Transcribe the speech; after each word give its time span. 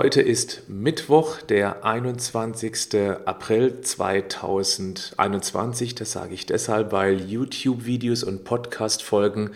Heute 0.00 0.22
ist 0.22 0.62
Mittwoch, 0.68 1.42
der 1.42 1.84
21. 1.84 2.94
April 3.24 3.80
2021. 3.80 5.96
Das 5.96 6.12
sage 6.12 6.34
ich 6.34 6.46
deshalb, 6.46 6.92
weil 6.92 7.20
YouTube-Videos 7.20 8.22
und 8.22 8.44
Podcast-Folgen 8.44 9.50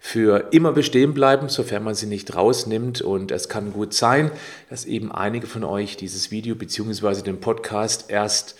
für 0.00 0.48
immer 0.50 0.72
bestehen 0.72 1.14
bleiben, 1.14 1.48
sofern 1.48 1.84
man 1.84 1.94
sie 1.94 2.06
nicht 2.06 2.34
rausnimmt. 2.34 3.02
Und 3.02 3.30
es 3.30 3.48
kann 3.48 3.72
gut 3.72 3.94
sein, 3.94 4.32
dass 4.68 4.84
eben 4.84 5.12
einige 5.12 5.46
von 5.46 5.62
euch 5.62 5.96
dieses 5.96 6.32
Video 6.32 6.56
bzw. 6.56 7.22
den 7.22 7.38
Podcast 7.38 8.10
erst 8.10 8.56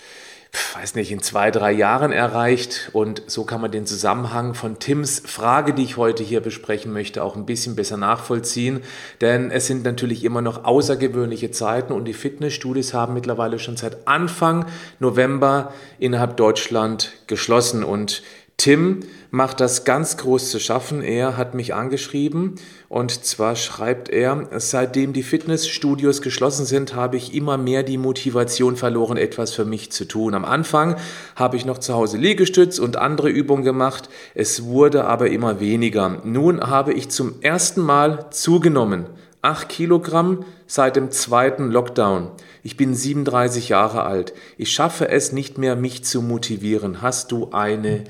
weiß 0.75 0.95
nicht, 0.95 1.11
in 1.11 1.21
zwei, 1.21 1.51
drei 1.51 1.71
Jahren 1.71 2.11
erreicht. 2.11 2.89
Und 2.93 3.23
so 3.27 3.43
kann 3.43 3.61
man 3.61 3.71
den 3.71 3.85
Zusammenhang 3.85 4.53
von 4.53 4.79
Tims 4.79 5.21
Frage, 5.25 5.73
die 5.73 5.83
ich 5.83 5.97
heute 5.97 6.23
hier 6.23 6.41
besprechen 6.41 6.91
möchte, 6.93 7.23
auch 7.23 7.35
ein 7.35 7.45
bisschen 7.45 7.75
besser 7.75 7.97
nachvollziehen. 7.97 8.81
Denn 9.21 9.51
es 9.51 9.67
sind 9.67 9.83
natürlich 9.83 10.23
immer 10.23 10.41
noch 10.41 10.63
außergewöhnliche 10.63 11.51
Zeiten 11.51 11.93
und 11.93 12.05
die 12.05 12.13
Fitnessstudios 12.13 12.93
haben 12.93 13.13
mittlerweile 13.13 13.59
schon 13.59 13.77
seit 13.77 14.07
Anfang 14.07 14.65
November 14.99 15.73
innerhalb 15.99 16.37
Deutschland 16.37 17.13
geschlossen. 17.27 17.83
Und 17.83 18.23
Tim 18.57 19.01
macht 19.31 19.59
das 19.59 19.83
ganz 19.83 20.15
groß 20.17 20.49
zu 20.49 20.59
schaffen. 20.59 21.01
Er 21.01 21.35
hat 21.35 21.55
mich 21.55 21.73
angeschrieben 21.73 22.55
und 22.87 23.25
zwar 23.25 23.55
schreibt 23.55 24.09
er, 24.09 24.47
seitdem 24.57 25.11
die 25.11 25.23
Fitnessstudios 25.23 26.21
geschlossen 26.21 26.65
sind, 26.65 26.95
habe 26.95 27.17
ich 27.17 27.33
immer 27.33 27.57
mehr 27.57 27.83
die 27.83 27.97
Motivation 27.97 28.77
verloren, 28.77 29.17
etwas 29.17 29.51
für 29.51 29.65
mich 29.65 29.91
zu 29.91 30.05
tun. 30.05 30.33
Am 30.33 30.45
Anfang 30.45 30.95
habe 31.35 31.57
ich 31.57 31.65
noch 31.65 31.79
zu 31.79 31.93
Hause 31.93 32.17
Liegestütz 32.17 32.79
und 32.79 32.95
andere 32.95 33.29
Übungen 33.29 33.63
gemacht. 33.63 34.09
Es 34.33 34.63
wurde 34.63 35.05
aber 35.05 35.29
immer 35.29 35.59
weniger. 35.59 36.21
Nun 36.23 36.61
habe 36.61 36.93
ich 36.93 37.09
zum 37.09 37.41
ersten 37.41 37.81
Mal 37.81 38.27
zugenommen. 38.31 39.05
8 39.41 39.69
Kilogramm 39.69 40.43
seit 40.65 40.95
dem 40.95 41.11
zweiten 41.11 41.69
Lockdown. 41.69 42.31
Ich 42.63 42.77
bin 42.77 42.95
37 42.95 43.69
Jahre 43.69 44.03
alt. 44.03 44.33
Ich 44.57 44.71
schaffe 44.71 45.09
es 45.09 45.33
nicht 45.33 45.59
mehr, 45.59 45.75
mich 45.75 46.03
zu 46.03 46.23
motivieren. 46.23 47.03
Hast 47.03 47.31
du 47.31 47.51
eine 47.51 48.05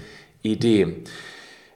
Idee. 0.46 1.04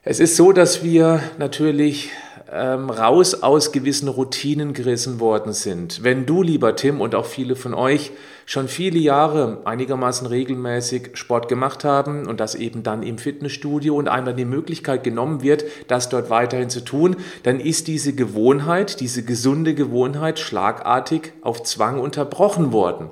Es 0.02 0.18
ist 0.18 0.36
so, 0.36 0.52
dass 0.52 0.82
wir 0.82 1.20
natürlich 1.38 2.10
ähm, 2.50 2.90
raus 2.90 3.42
aus 3.42 3.70
gewissen 3.70 4.08
Routinen 4.08 4.72
gerissen 4.72 5.20
worden 5.20 5.52
sind. 5.52 6.02
Wenn 6.02 6.26
du, 6.26 6.42
lieber 6.42 6.74
Tim, 6.74 7.00
und 7.00 7.14
auch 7.14 7.26
viele 7.26 7.54
von 7.54 7.74
euch 7.74 8.10
schon 8.46 8.66
viele 8.66 8.98
Jahre 8.98 9.58
einigermaßen 9.64 10.26
regelmäßig 10.26 11.10
Sport 11.12 11.48
gemacht 11.48 11.84
haben 11.84 12.26
und 12.26 12.40
das 12.40 12.54
eben 12.54 12.82
dann 12.82 13.02
im 13.02 13.18
Fitnessstudio 13.18 13.94
und 13.94 14.08
einmal 14.08 14.34
die 14.34 14.44
Möglichkeit 14.44 15.04
genommen 15.04 15.42
wird, 15.42 15.64
das 15.86 16.08
dort 16.08 16.30
weiterhin 16.30 16.70
zu 16.70 16.80
tun, 16.80 17.16
dann 17.44 17.60
ist 17.60 17.86
diese 17.86 18.14
Gewohnheit, 18.14 19.00
diese 19.00 19.22
gesunde 19.22 19.74
Gewohnheit 19.74 20.38
schlagartig 20.38 21.34
auf 21.42 21.62
Zwang 21.62 22.00
unterbrochen 22.00 22.72
worden. 22.72 23.10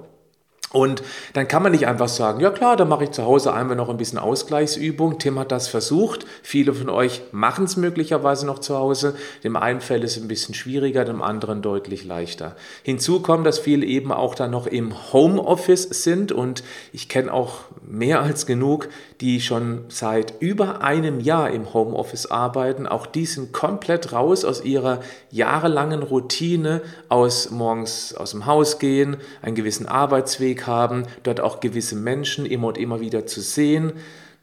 Und 0.70 1.02
dann 1.33 1.48
kann 1.48 1.62
man 1.62 1.72
nicht 1.72 1.86
einfach 1.86 2.08
sagen, 2.08 2.41
ja 2.41 2.50
klar, 2.50 2.77
dann 2.77 2.88
mache 2.88 3.05
ich 3.05 3.11
zu 3.12 3.24
Hause 3.24 3.55
einmal 3.55 3.77
noch 3.77 3.88
ein 3.88 3.97
bisschen 3.97 4.19
Ausgleichsübung. 4.19 5.19
Tim 5.19 5.38
hat 5.38 5.50
das 5.50 5.66
versucht. 5.69 6.27
Viele 6.42 6.75
von 6.75 6.91
euch 6.91 7.22
machen 7.33 7.64
es 7.64 7.78
möglicherweise 7.78 8.44
noch 8.44 8.58
zu 8.58 8.77
Hause. 8.77 9.16
Dem 9.44 9.56
einen 9.56 9.80
fällt 9.80 10.05
es 10.05 10.19
ein 10.19 10.28
bisschen 10.28 10.55
schwieriger, 10.55 11.06
dem 11.06 11.22
anderen 11.22 11.62
deutlich 11.62 12.04
leichter. 12.04 12.54
Hinzu 12.82 13.20
kommt, 13.20 13.47
dass 13.47 13.59
viele 13.59 13.87
eben 13.87 14.12
auch 14.12 14.34
dann 14.34 14.50
noch 14.50 14.66
im 14.66 15.12
Homeoffice 15.12 15.84
sind 15.84 16.32
und 16.32 16.62
ich 16.92 17.09
kenne 17.09 17.32
auch 17.32 17.60
mehr 17.87 18.21
als 18.21 18.44
genug, 18.44 18.88
die 19.20 19.40
schon 19.40 19.84
seit 19.88 20.34
über 20.40 20.82
einem 20.82 21.20
Jahr 21.20 21.50
im 21.50 21.72
Homeoffice 21.72 22.26
arbeiten. 22.26 22.86
Auch 22.86 23.06
die 23.06 23.26
sind 23.26 23.52
komplett 23.52 24.12
raus 24.12 24.44
aus 24.44 24.64
ihrer 24.64 25.00
jahrelangen 25.30 26.02
Routine, 26.02 26.82
aus 27.08 27.50
morgens 27.50 28.14
aus 28.14 28.32
dem 28.32 28.46
Haus 28.46 28.78
gehen, 28.78 29.16
einen 29.42 29.54
gewissen 29.54 29.86
Arbeitsweg 29.86 30.48
Weg 30.48 30.66
haben, 30.66 31.04
dort 31.22 31.40
auch 31.40 31.60
gewisse 31.60 31.94
Menschen 31.94 32.46
immer 32.46 32.68
und 32.68 32.78
immer 32.78 33.00
wieder 33.00 33.26
zu 33.26 33.40
sehen, 33.40 33.92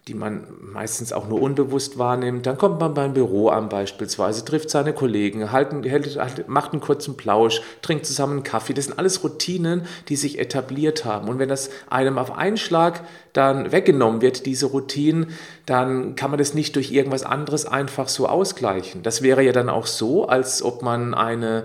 die 0.07 0.13
man 0.13 0.45
meistens 0.59 1.11
auch 1.11 1.27
nur 1.27 1.41
unbewusst 1.41 1.97
wahrnimmt. 1.97 2.45
Dann 2.45 2.59
kommt 2.59 2.79
man 2.79 2.93
beim 2.93 3.13
Büro 3.15 3.49
an 3.49 3.69
beispielsweise, 3.69 4.45
trifft 4.45 4.69
seine 4.69 4.93
Kollegen, 4.93 5.51
halten, 5.51 5.81
hält, 5.81 6.47
macht 6.47 6.73
einen 6.73 6.81
kurzen 6.81 7.17
Plausch, 7.17 7.61
trinkt 7.81 8.05
zusammen 8.05 8.33
einen 8.33 8.43
Kaffee. 8.43 8.73
Das 8.73 8.85
sind 8.85 8.99
alles 8.99 9.23
Routinen, 9.23 9.87
die 10.07 10.15
sich 10.15 10.37
etabliert 10.37 11.05
haben. 11.05 11.27
Und 11.27 11.39
wenn 11.39 11.49
das 11.49 11.71
einem 11.89 12.19
auf 12.19 12.37
einen 12.37 12.57
Schlag 12.57 13.01
dann 13.33 13.71
weggenommen 13.71 14.21
wird, 14.21 14.45
diese 14.45 14.67
Routinen, 14.67 15.31
dann 15.65 16.15
kann 16.15 16.29
man 16.29 16.37
das 16.37 16.53
nicht 16.53 16.75
durch 16.75 16.91
irgendwas 16.91 17.23
anderes 17.23 17.65
einfach 17.65 18.07
so 18.07 18.27
ausgleichen. 18.27 19.01
Das 19.01 19.23
wäre 19.23 19.41
ja 19.41 19.53
dann 19.53 19.69
auch 19.69 19.87
so, 19.87 20.27
als 20.27 20.61
ob 20.61 20.83
man 20.83 21.15
eine 21.15 21.63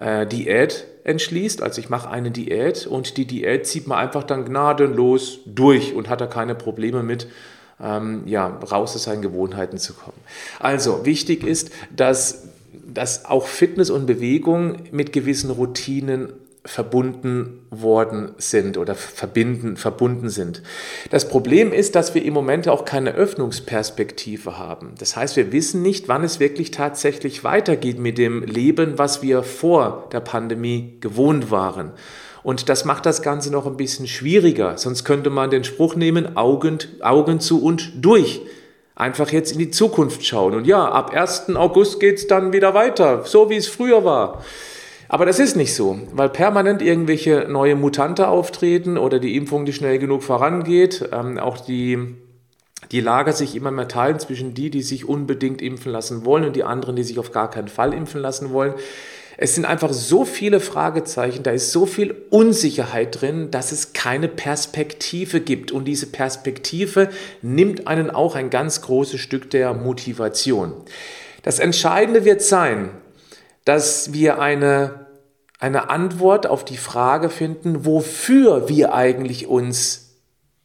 äh, 0.00 0.26
Diät 0.26 0.86
entschließt, 1.04 1.62
also 1.62 1.80
ich 1.80 1.88
mache 1.88 2.10
eine 2.10 2.32
Diät 2.32 2.84
und 2.84 3.16
die 3.16 3.26
Diät 3.26 3.64
zieht 3.68 3.86
man 3.86 3.98
einfach 3.98 4.24
dann 4.24 4.44
gnadenlos 4.44 5.38
durch 5.46 5.94
und 5.94 6.08
hat 6.08 6.20
da 6.20 6.26
keine 6.26 6.56
Probleme 6.56 7.04
mit, 7.04 7.28
ähm, 7.82 8.22
ja, 8.26 8.46
raus 8.46 8.94
aus 8.94 9.04
seinen 9.04 9.22
Gewohnheiten 9.22 9.78
zu 9.78 9.94
kommen. 9.94 10.18
Also 10.58 11.04
wichtig 11.04 11.44
ist, 11.44 11.70
dass, 11.94 12.44
dass 12.72 13.24
auch 13.24 13.46
Fitness 13.46 13.90
und 13.90 14.06
Bewegung 14.06 14.76
mit 14.92 15.12
gewissen 15.12 15.50
Routinen 15.50 16.32
verbunden 16.66 17.60
worden 17.70 18.32
sind 18.38 18.76
oder 18.76 18.94
verbinden, 18.94 19.76
verbunden 19.76 20.28
sind. 20.28 20.62
Das 21.10 21.28
Problem 21.28 21.72
ist, 21.72 21.94
dass 21.94 22.14
wir 22.14 22.24
im 22.24 22.34
Moment 22.34 22.68
auch 22.68 22.84
keine 22.84 23.14
Öffnungsperspektive 23.14 24.58
haben. 24.58 24.94
Das 24.98 25.16
heißt, 25.16 25.36
wir 25.36 25.52
wissen 25.52 25.82
nicht, 25.82 26.08
wann 26.08 26.24
es 26.24 26.40
wirklich 26.40 26.72
tatsächlich 26.72 27.44
weitergeht 27.44 27.98
mit 27.98 28.18
dem 28.18 28.42
Leben, 28.42 28.98
was 28.98 29.22
wir 29.22 29.42
vor 29.42 30.08
der 30.12 30.20
Pandemie 30.20 30.96
gewohnt 31.00 31.50
waren. 31.50 31.92
Und 32.46 32.68
das 32.68 32.84
macht 32.84 33.06
das 33.06 33.22
Ganze 33.22 33.50
noch 33.50 33.66
ein 33.66 33.76
bisschen 33.76 34.06
schwieriger. 34.06 34.78
Sonst 34.78 35.02
könnte 35.02 35.30
man 35.30 35.50
den 35.50 35.64
Spruch 35.64 35.96
nehmen, 35.96 36.36
Augen, 36.36 36.78
Augen 37.00 37.40
zu 37.40 37.60
und 37.60 37.90
durch. 37.96 38.40
Einfach 38.94 39.32
jetzt 39.32 39.50
in 39.50 39.58
die 39.58 39.72
Zukunft 39.72 40.24
schauen. 40.24 40.54
Und 40.54 40.64
ja, 40.64 40.88
ab 40.88 41.12
1. 41.12 41.56
August 41.56 41.98
geht 41.98 42.18
es 42.18 42.28
dann 42.28 42.52
wieder 42.52 42.72
weiter, 42.72 43.24
so 43.24 43.50
wie 43.50 43.56
es 43.56 43.66
früher 43.66 44.04
war. 44.04 44.44
Aber 45.08 45.26
das 45.26 45.40
ist 45.40 45.56
nicht 45.56 45.74
so, 45.74 45.98
weil 46.12 46.28
permanent 46.28 46.82
irgendwelche 46.82 47.48
neue 47.48 47.74
Mutante 47.74 48.28
auftreten 48.28 48.96
oder 48.96 49.18
die 49.18 49.34
Impfung 49.34 49.64
nicht 49.64 49.74
schnell 49.74 49.98
genug 49.98 50.22
vorangeht. 50.22 51.08
Ähm, 51.12 51.40
auch 51.40 51.58
die, 51.58 52.14
die 52.92 53.00
Lager 53.00 53.32
sich 53.32 53.56
immer 53.56 53.72
mehr 53.72 53.88
teilen 53.88 54.20
zwischen 54.20 54.54
die, 54.54 54.70
die 54.70 54.82
sich 54.82 55.08
unbedingt 55.08 55.60
impfen 55.60 55.90
lassen 55.90 56.24
wollen 56.24 56.44
und 56.44 56.54
die 56.54 56.62
anderen, 56.62 56.94
die 56.94 57.02
sich 57.02 57.18
auf 57.18 57.32
gar 57.32 57.50
keinen 57.50 57.66
Fall 57.66 57.92
impfen 57.92 58.20
lassen 58.20 58.52
wollen. 58.52 58.74
Es 59.38 59.54
sind 59.54 59.66
einfach 59.66 59.92
so 59.92 60.24
viele 60.24 60.60
Fragezeichen, 60.60 61.42
da 61.42 61.50
ist 61.50 61.70
so 61.70 61.84
viel 61.84 62.14
Unsicherheit 62.30 63.20
drin, 63.20 63.50
dass 63.50 63.70
es 63.70 63.92
keine 63.92 64.28
Perspektive 64.28 65.40
gibt. 65.40 65.72
Und 65.72 65.84
diese 65.84 66.06
Perspektive 66.06 67.10
nimmt 67.42 67.86
einen 67.86 68.10
auch 68.10 68.34
ein 68.34 68.48
ganz 68.48 68.80
großes 68.80 69.20
Stück 69.20 69.50
der 69.50 69.74
Motivation. 69.74 70.72
Das 71.42 71.58
Entscheidende 71.58 72.24
wird 72.24 72.40
sein, 72.40 72.90
dass 73.66 74.12
wir 74.14 74.40
eine, 74.40 75.06
eine 75.58 75.90
Antwort 75.90 76.46
auf 76.46 76.64
die 76.64 76.78
Frage 76.78 77.28
finden, 77.28 77.84
wofür 77.84 78.68
wir 78.70 78.94
eigentlich 78.94 79.48
uns 79.48 80.05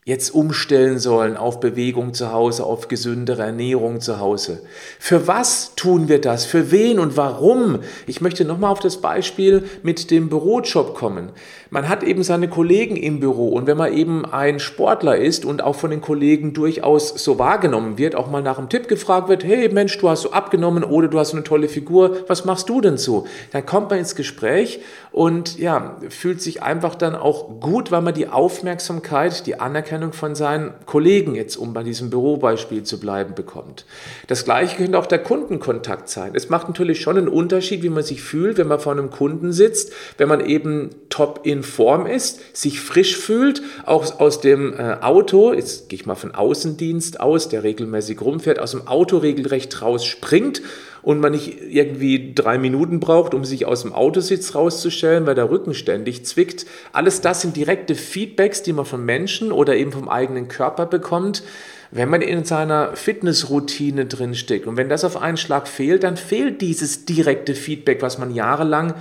jetzt 0.03 0.33
umstellen 0.33 0.97
sollen 0.97 1.37
auf 1.37 1.59
Bewegung 1.59 2.15
zu 2.15 2.31
Hause, 2.31 2.65
auf 2.65 2.87
gesündere 2.87 3.43
Ernährung 3.43 4.01
zu 4.01 4.19
Hause. 4.19 4.63
Für 4.97 5.27
was 5.27 5.75
tun 5.75 6.07
wir 6.07 6.19
das? 6.19 6.45
Für 6.45 6.71
wen 6.71 6.97
und 6.97 7.17
warum? 7.17 7.81
Ich 8.07 8.19
möchte 8.19 8.43
nochmal 8.43 8.71
auf 8.71 8.79
das 8.79 8.97
Beispiel 8.97 9.63
mit 9.83 10.09
dem 10.09 10.29
Bürojob 10.29 10.95
kommen. 10.95 11.29
Man 11.73 11.87
hat 11.87 12.03
eben 12.03 12.21
seine 12.21 12.49
Kollegen 12.49 12.97
im 12.97 13.21
Büro 13.21 13.47
und 13.47 13.65
wenn 13.65 13.77
man 13.77 13.93
eben 13.93 14.25
ein 14.25 14.59
Sportler 14.59 15.15
ist 15.15 15.45
und 15.45 15.63
auch 15.63 15.75
von 15.77 15.89
den 15.89 16.01
Kollegen 16.01 16.51
durchaus 16.51 17.23
so 17.23 17.39
wahrgenommen 17.39 17.97
wird, 17.97 18.13
auch 18.13 18.29
mal 18.29 18.41
nach 18.41 18.57
einem 18.57 18.67
Tipp 18.67 18.89
gefragt 18.89 19.29
wird, 19.29 19.45
hey 19.45 19.69
Mensch, 19.69 19.97
du 19.97 20.09
hast 20.09 20.23
so 20.23 20.33
abgenommen 20.33 20.83
oder 20.83 21.07
du 21.07 21.17
hast 21.17 21.31
eine 21.31 21.45
tolle 21.45 21.69
Figur, 21.69 22.17
was 22.27 22.43
machst 22.43 22.67
du 22.67 22.81
denn 22.81 22.97
so? 22.97 23.25
Dann 23.53 23.65
kommt 23.65 23.89
man 23.89 23.99
ins 23.99 24.17
Gespräch 24.17 24.81
und 25.13 25.59
ja, 25.59 25.95
fühlt 26.09 26.41
sich 26.41 26.61
einfach 26.61 26.95
dann 26.95 27.15
auch 27.15 27.61
gut, 27.61 27.89
weil 27.89 28.01
man 28.01 28.15
die 28.15 28.27
Aufmerksamkeit, 28.27 29.47
die 29.47 29.57
Anerkennung 29.61 30.11
von 30.11 30.35
seinen 30.35 30.73
Kollegen, 30.85 31.35
jetzt 31.35 31.55
um 31.55 31.73
bei 31.73 31.83
diesem 31.83 32.09
Bürobeispiel 32.09 32.83
zu 32.83 32.99
bleiben, 32.99 33.33
bekommt. 33.33 33.85
Das 34.27 34.43
gleiche 34.43 34.75
könnte 34.75 34.99
auch 34.99 35.05
der 35.05 35.19
Kundenkontakt 35.19 36.09
sein. 36.09 36.31
Es 36.33 36.49
macht 36.49 36.67
natürlich 36.67 36.99
schon 36.99 37.17
einen 37.17 37.29
Unterschied, 37.29 37.81
wie 37.81 37.89
man 37.89 38.03
sich 38.03 38.21
fühlt, 38.21 38.57
wenn 38.57 38.67
man 38.67 38.81
vor 38.81 38.91
einem 38.91 39.09
Kunden 39.09 39.53
sitzt, 39.53 39.93
wenn 40.17 40.27
man 40.27 40.45
eben 40.45 40.89
top 41.07 41.39
in 41.43 41.60
Form 41.63 42.05
ist, 42.05 42.55
sich 42.55 42.79
frisch 42.79 43.17
fühlt, 43.17 43.61
auch 43.85 44.19
aus 44.19 44.41
dem 44.41 44.73
äh, 44.73 44.97
Auto, 45.01 45.53
jetzt 45.53 45.89
gehe 45.89 45.99
ich 45.99 46.05
mal 46.05 46.15
von 46.15 46.33
Außendienst 46.33 47.19
aus, 47.19 47.49
der 47.49 47.63
regelmäßig 47.63 48.21
rumfährt, 48.21 48.59
aus 48.59 48.71
dem 48.71 48.87
Auto 48.87 49.17
regelrecht 49.17 49.81
rausspringt 49.81 50.61
und 51.01 51.19
man 51.19 51.31
nicht 51.31 51.57
irgendwie 51.61 52.33
drei 52.33 52.57
Minuten 52.57 52.99
braucht, 52.99 53.33
um 53.33 53.45
sich 53.45 53.65
aus 53.65 53.81
dem 53.81 53.93
Autositz 53.93 54.55
rauszustellen, 54.55 55.25
weil 55.25 55.35
der 55.35 55.49
Rücken 55.49 55.73
ständig 55.73 56.25
zwickt. 56.25 56.65
Alles 56.93 57.21
das 57.21 57.41
sind 57.41 57.57
direkte 57.57 57.95
Feedbacks, 57.95 58.63
die 58.63 58.73
man 58.73 58.85
von 58.85 59.03
Menschen 59.03 59.51
oder 59.51 59.75
eben 59.75 59.91
vom 59.91 60.09
eigenen 60.09 60.47
Körper 60.47 60.85
bekommt. 60.85 61.43
Wenn 61.91 62.09
man 62.09 62.21
in 62.21 62.45
seiner 62.45 62.95
Fitnessroutine 62.95 64.05
drinsteckt 64.05 64.65
und 64.65 64.77
wenn 64.77 64.87
das 64.87 65.03
auf 65.03 65.21
einen 65.21 65.37
Schlag 65.37 65.67
fehlt, 65.67 66.03
dann 66.03 66.15
fehlt 66.15 66.61
dieses 66.61 67.03
direkte 67.03 67.53
Feedback, 67.53 68.01
was 68.01 68.17
man 68.17 68.33
jahrelang 68.33 68.93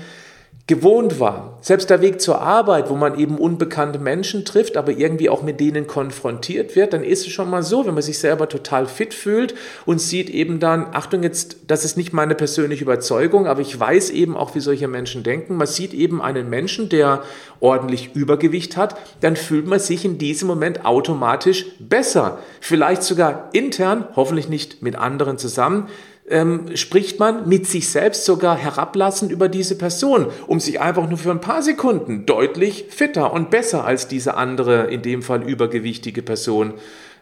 gewohnt 0.70 1.18
war. 1.18 1.58
Selbst 1.62 1.90
der 1.90 2.00
Weg 2.00 2.20
zur 2.20 2.40
Arbeit, 2.40 2.90
wo 2.90 2.94
man 2.94 3.18
eben 3.18 3.38
unbekannte 3.38 3.98
Menschen 3.98 4.44
trifft, 4.44 4.76
aber 4.76 4.92
irgendwie 4.92 5.28
auch 5.28 5.42
mit 5.42 5.58
denen 5.58 5.88
konfrontiert 5.88 6.76
wird, 6.76 6.92
dann 6.92 7.02
ist 7.02 7.26
es 7.26 7.32
schon 7.32 7.50
mal 7.50 7.64
so, 7.64 7.86
wenn 7.86 7.94
man 7.94 8.04
sich 8.04 8.20
selber 8.20 8.48
total 8.48 8.86
fit 8.86 9.12
fühlt 9.12 9.56
und 9.84 10.00
sieht 10.00 10.30
eben 10.30 10.60
dann, 10.60 10.86
Achtung 10.92 11.24
jetzt, 11.24 11.56
das 11.66 11.84
ist 11.84 11.96
nicht 11.96 12.12
meine 12.12 12.36
persönliche 12.36 12.84
Überzeugung, 12.84 13.48
aber 13.48 13.60
ich 13.62 13.80
weiß 13.80 14.10
eben 14.10 14.36
auch, 14.36 14.54
wie 14.54 14.60
solche 14.60 14.86
Menschen 14.86 15.24
denken. 15.24 15.56
Man 15.56 15.66
sieht 15.66 15.92
eben 15.92 16.22
einen 16.22 16.48
Menschen, 16.48 16.88
der 16.88 17.24
ordentlich 17.58 18.14
Übergewicht 18.14 18.76
hat, 18.76 18.96
dann 19.22 19.34
fühlt 19.34 19.66
man 19.66 19.80
sich 19.80 20.04
in 20.04 20.18
diesem 20.18 20.46
Moment 20.46 20.84
automatisch 20.84 21.66
besser. 21.80 22.38
Vielleicht 22.60 23.02
sogar 23.02 23.48
intern, 23.54 24.04
hoffentlich 24.14 24.48
nicht 24.48 24.82
mit 24.82 24.94
anderen 24.94 25.36
zusammen, 25.36 25.88
ähm, 26.30 26.76
spricht 26.76 27.18
man 27.18 27.48
mit 27.48 27.66
sich 27.66 27.88
selbst 27.88 28.24
sogar 28.24 28.56
herablassend 28.56 29.32
über 29.32 29.48
diese 29.48 29.76
Person, 29.76 30.28
um 30.46 30.60
sich 30.60 30.80
einfach 30.80 31.08
nur 31.08 31.18
für 31.18 31.30
ein 31.30 31.40
paar 31.40 31.62
Sekunden 31.62 32.24
deutlich 32.24 32.86
fitter 32.88 33.32
und 33.32 33.50
besser 33.50 33.84
als 33.84 34.08
diese 34.08 34.34
andere, 34.34 34.86
in 34.86 35.02
dem 35.02 35.22
Fall 35.22 35.42
übergewichtige 35.42 36.22
Person 36.22 36.74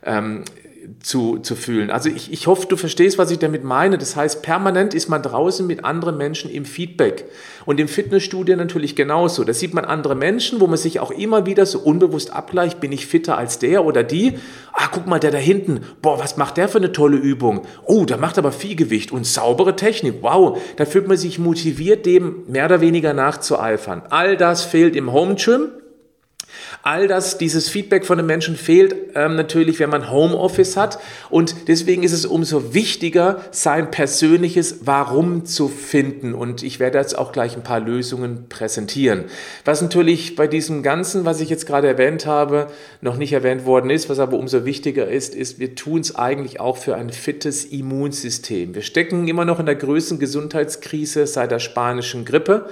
ähm, 0.04 0.44
zu, 1.00 1.38
zu 1.38 1.56
fühlen. 1.56 1.90
Also 1.90 2.08
ich, 2.08 2.32
ich 2.32 2.46
hoffe, 2.46 2.66
du 2.68 2.76
verstehst, 2.76 3.18
was 3.18 3.30
ich 3.30 3.38
damit 3.38 3.64
meine. 3.64 3.98
Das 3.98 4.16
heißt, 4.16 4.42
permanent 4.42 4.94
ist 4.94 5.08
man 5.08 5.22
draußen 5.22 5.66
mit 5.66 5.84
anderen 5.84 6.16
Menschen 6.16 6.50
im 6.50 6.64
Feedback. 6.64 7.26
Und 7.66 7.80
im 7.80 7.88
Fitnessstudio 7.88 8.56
natürlich 8.56 8.96
genauso. 8.96 9.44
Da 9.44 9.52
sieht 9.52 9.74
man 9.74 9.84
andere 9.84 10.14
Menschen, 10.14 10.60
wo 10.60 10.66
man 10.66 10.76
sich 10.76 11.00
auch 11.00 11.10
immer 11.10 11.46
wieder 11.46 11.66
so 11.66 11.80
unbewusst 11.80 12.32
abgleicht, 12.32 12.80
bin 12.80 12.92
ich 12.92 13.06
fitter 13.06 13.38
als 13.38 13.58
der 13.58 13.84
oder 13.84 14.02
die? 14.02 14.38
Ah, 14.72 14.88
guck 14.90 15.06
mal, 15.06 15.18
der 15.18 15.30
da 15.30 15.38
hinten, 15.38 15.80
boah, 16.02 16.18
was 16.18 16.36
macht 16.36 16.56
der 16.56 16.68
für 16.68 16.78
eine 16.78 16.92
tolle 16.92 17.16
Übung? 17.16 17.62
Oh, 17.84 18.04
der 18.04 18.18
macht 18.18 18.38
aber 18.38 18.52
viel 18.52 18.76
Gewicht 18.76 19.12
und 19.12 19.26
saubere 19.26 19.76
Technik. 19.76 20.16
Wow, 20.22 20.58
da 20.76 20.84
fühlt 20.84 21.08
man 21.08 21.16
sich 21.16 21.38
motiviert, 21.38 22.06
dem 22.06 22.44
mehr 22.48 22.66
oder 22.66 22.80
weniger 22.80 23.12
nachzueifern. 23.12 24.02
All 24.10 24.36
das 24.36 24.64
fehlt 24.64 24.96
im 24.96 25.12
Home 25.12 25.34
Gym 25.34 25.68
All 26.82 27.08
das, 27.08 27.38
dieses 27.38 27.68
Feedback 27.68 28.06
von 28.06 28.18
den 28.18 28.26
Menschen 28.26 28.56
fehlt 28.56 28.94
ähm, 29.14 29.34
natürlich, 29.34 29.80
wenn 29.80 29.90
man 29.90 30.10
Homeoffice 30.10 30.76
hat. 30.76 30.98
Und 31.28 31.68
deswegen 31.68 32.02
ist 32.02 32.12
es 32.12 32.24
umso 32.24 32.72
wichtiger, 32.72 33.42
sein 33.50 33.90
persönliches 33.90 34.80
Warum 34.82 35.44
zu 35.44 35.68
finden. 35.68 36.34
Und 36.34 36.62
ich 36.62 36.78
werde 36.78 36.98
jetzt 36.98 37.18
auch 37.18 37.32
gleich 37.32 37.56
ein 37.56 37.64
paar 37.64 37.80
Lösungen 37.80 38.48
präsentieren. 38.48 39.24
Was 39.64 39.82
natürlich 39.82 40.36
bei 40.36 40.46
diesem 40.46 40.82
Ganzen, 40.82 41.24
was 41.24 41.40
ich 41.40 41.50
jetzt 41.50 41.66
gerade 41.66 41.88
erwähnt 41.88 42.26
habe, 42.26 42.68
noch 43.00 43.16
nicht 43.16 43.32
erwähnt 43.32 43.66
worden 43.66 43.90
ist, 43.90 44.08
was 44.08 44.20
aber 44.20 44.38
umso 44.38 44.64
wichtiger 44.64 45.08
ist, 45.08 45.34
ist, 45.34 45.58
wir 45.58 45.74
tun 45.74 46.00
es 46.00 46.14
eigentlich 46.14 46.60
auch 46.60 46.76
für 46.76 46.94
ein 46.94 47.10
fittes 47.10 47.64
Immunsystem. 47.64 48.74
Wir 48.74 48.82
stecken 48.82 49.26
immer 49.26 49.44
noch 49.44 49.58
in 49.58 49.66
der 49.66 49.74
größten 49.74 50.18
Gesundheitskrise 50.18 51.26
seit 51.26 51.50
der 51.50 51.58
spanischen 51.58 52.24
Grippe. 52.24 52.68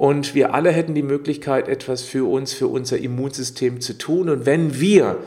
Und 0.00 0.34
wir 0.34 0.54
alle 0.54 0.70
hätten 0.70 0.94
die 0.94 1.02
Möglichkeit, 1.02 1.68
etwas 1.68 2.00
für 2.00 2.26
uns, 2.26 2.54
für 2.54 2.68
unser 2.68 2.96
Immunsystem 2.96 3.82
zu 3.82 3.98
tun. 3.98 4.30
Und 4.30 4.46
wenn 4.46 4.80
wir 4.80 5.18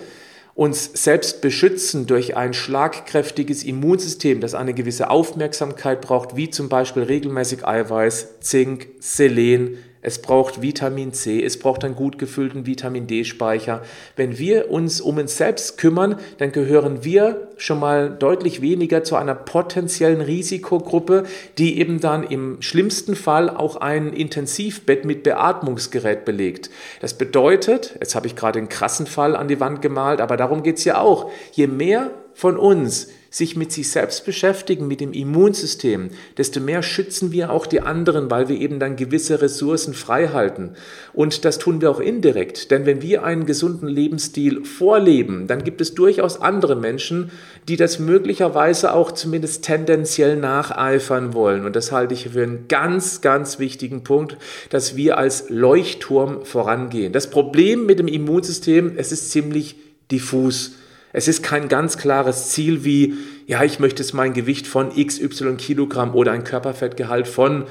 uns 0.55 0.89
selbst 0.95 1.41
beschützen 1.41 2.07
durch 2.07 2.35
ein 2.35 2.55
schlagkräftiges 2.55 3.63
Immunsystem, 3.63 4.41
das 4.41 4.55
eine 4.55 4.73
gewisse 4.73 5.11
Aufmerksamkeit 5.11 6.01
braucht, 6.01 6.35
wie 6.35 6.49
zum 6.49 6.69
Beispiel 6.69 7.03
regelmäßig 7.03 7.67
Eiweiß, 7.67 8.39
Zink, 8.39 8.87
Selen, 8.97 9.77
es 10.03 10.21
braucht 10.21 10.61
Vitamin 10.61 11.13
C, 11.13 11.43
es 11.43 11.57
braucht 11.57 11.83
einen 11.83 11.95
gut 11.95 12.19
gefüllten 12.19 12.65
Vitamin 12.65 13.07
D-Speicher. 13.07 13.81
Wenn 14.15 14.37
wir 14.37 14.69
uns 14.69 15.01
um 15.01 15.17
uns 15.17 15.37
selbst 15.37 15.77
kümmern, 15.77 16.19
dann 16.37 16.51
gehören 16.51 17.03
wir 17.05 17.47
schon 17.57 17.79
mal 17.79 18.09
deutlich 18.09 18.61
weniger 18.61 19.03
zu 19.03 19.15
einer 19.15 19.33
potenziellen 19.33 20.21
Risikogruppe, 20.21 21.23
die 21.57 21.79
eben 21.79 22.01
dann 22.01 22.23
im 22.23 22.61
schlimmsten 22.61 23.15
Fall 23.15 23.49
auch 23.49 23.77
ein 23.77 24.11
Intensivbett 24.11 25.05
mit 25.05 25.23
Beatmungsgerät 25.23 26.25
belegt. 26.25 26.69
Das 26.99 27.17
bedeutet, 27.17 27.95
jetzt 27.99 28.15
habe 28.15 28.27
ich 28.27 28.35
gerade 28.35 28.59
einen 28.59 28.69
krassen 28.69 29.07
Fall 29.07 29.37
an 29.37 29.47
die 29.47 29.61
Wand 29.61 29.81
gemalt, 29.81 30.19
aber 30.19 30.35
darum 30.35 30.63
geht 30.63 30.77
es 30.79 30.83
ja 30.83 30.99
auch, 30.99 31.31
je 31.53 31.67
mehr 31.67 32.11
von 32.33 32.57
uns 32.57 33.07
sich 33.33 33.55
mit 33.55 33.71
sich 33.71 33.89
selbst 33.89 34.25
beschäftigen, 34.25 34.87
mit 34.87 35.01
dem 35.01 35.11
Immunsystem, 35.11 36.11
desto 36.37 36.59
mehr 36.59 36.83
schützen 36.83 37.31
wir 37.31 37.51
auch 37.51 37.65
die 37.65 37.81
anderen, 37.81 38.29
weil 38.29 38.47
wir 38.47 38.61
eben 38.61 38.79
dann 38.79 38.95
gewisse 38.95 39.41
Ressourcen 39.41 39.95
frei 39.95 40.27
halten. 40.27 40.73
Und 41.13 41.43
das 41.43 41.57
tun 41.57 41.81
wir 41.81 41.89
auch 41.89 41.99
indirekt, 41.99 42.69
denn 42.69 42.85
wenn 42.85 43.01
wir 43.01 43.23
einen 43.23 43.47
gesunden 43.47 43.87
Lebensstil 43.87 44.63
vorleben, 44.65 45.47
dann 45.47 45.63
gibt 45.63 45.81
es 45.81 45.95
durchaus 45.95 46.41
andere 46.41 46.75
Menschen, 46.75 47.31
die 47.67 47.75
das 47.75 47.97
möglicherweise 47.97 48.93
auch 48.93 49.11
zumindest 49.11 49.65
tendenziell 49.65 50.35
nacheifern 50.35 51.33
wollen. 51.33 51.65
Und 51.65 51.75
das 51.75 51.91
halte 51.91 52.13
ich 52.13 52.29
für 52.29 52.43
einen 52.43 52.67
ganz, 52.67 53.21
ganz 53.21 53.57
wichtigen 53.57 54.03
Punkt, 54.03 54.37
dass 54.69 54.95
wir 54.95 55.17
als 55.17 55.49
Leuchtturm 55.49 56.45
vorangehen. 56.45 57.13
Das 57.13 57.31
Problem 57.31 57.87
mit 57.87 57.97
dem 57.97 58.07
Immunsystem, 58.07 58.93
es 58.95 59.11
ist 59.11 59.31
ziemlich 59.31 59.75
diffus. 60.11 60.75
Es 61.13 61.27
ist 61.27 61.43
kein 61.43 61.69
ganz 61.69 61.97
klares 61.97 62.49
Ziel 62.49 62.83
wie, 62.83 63.13
ja, 63.45 63.63
ich 63.63 63.79
möchte 63.79 64.01
jetzt 64.01 64.13
mein 64.13 64.33
Gewicht 64.33 64.65
von 64.65 64.89
XY 64.89 65.55
Kilogramm 65.57 66.15
oder 66.15 66.31
ein 66.31 66.43
Körperfettgehalt 66.43 67.27
von 67.27 67.65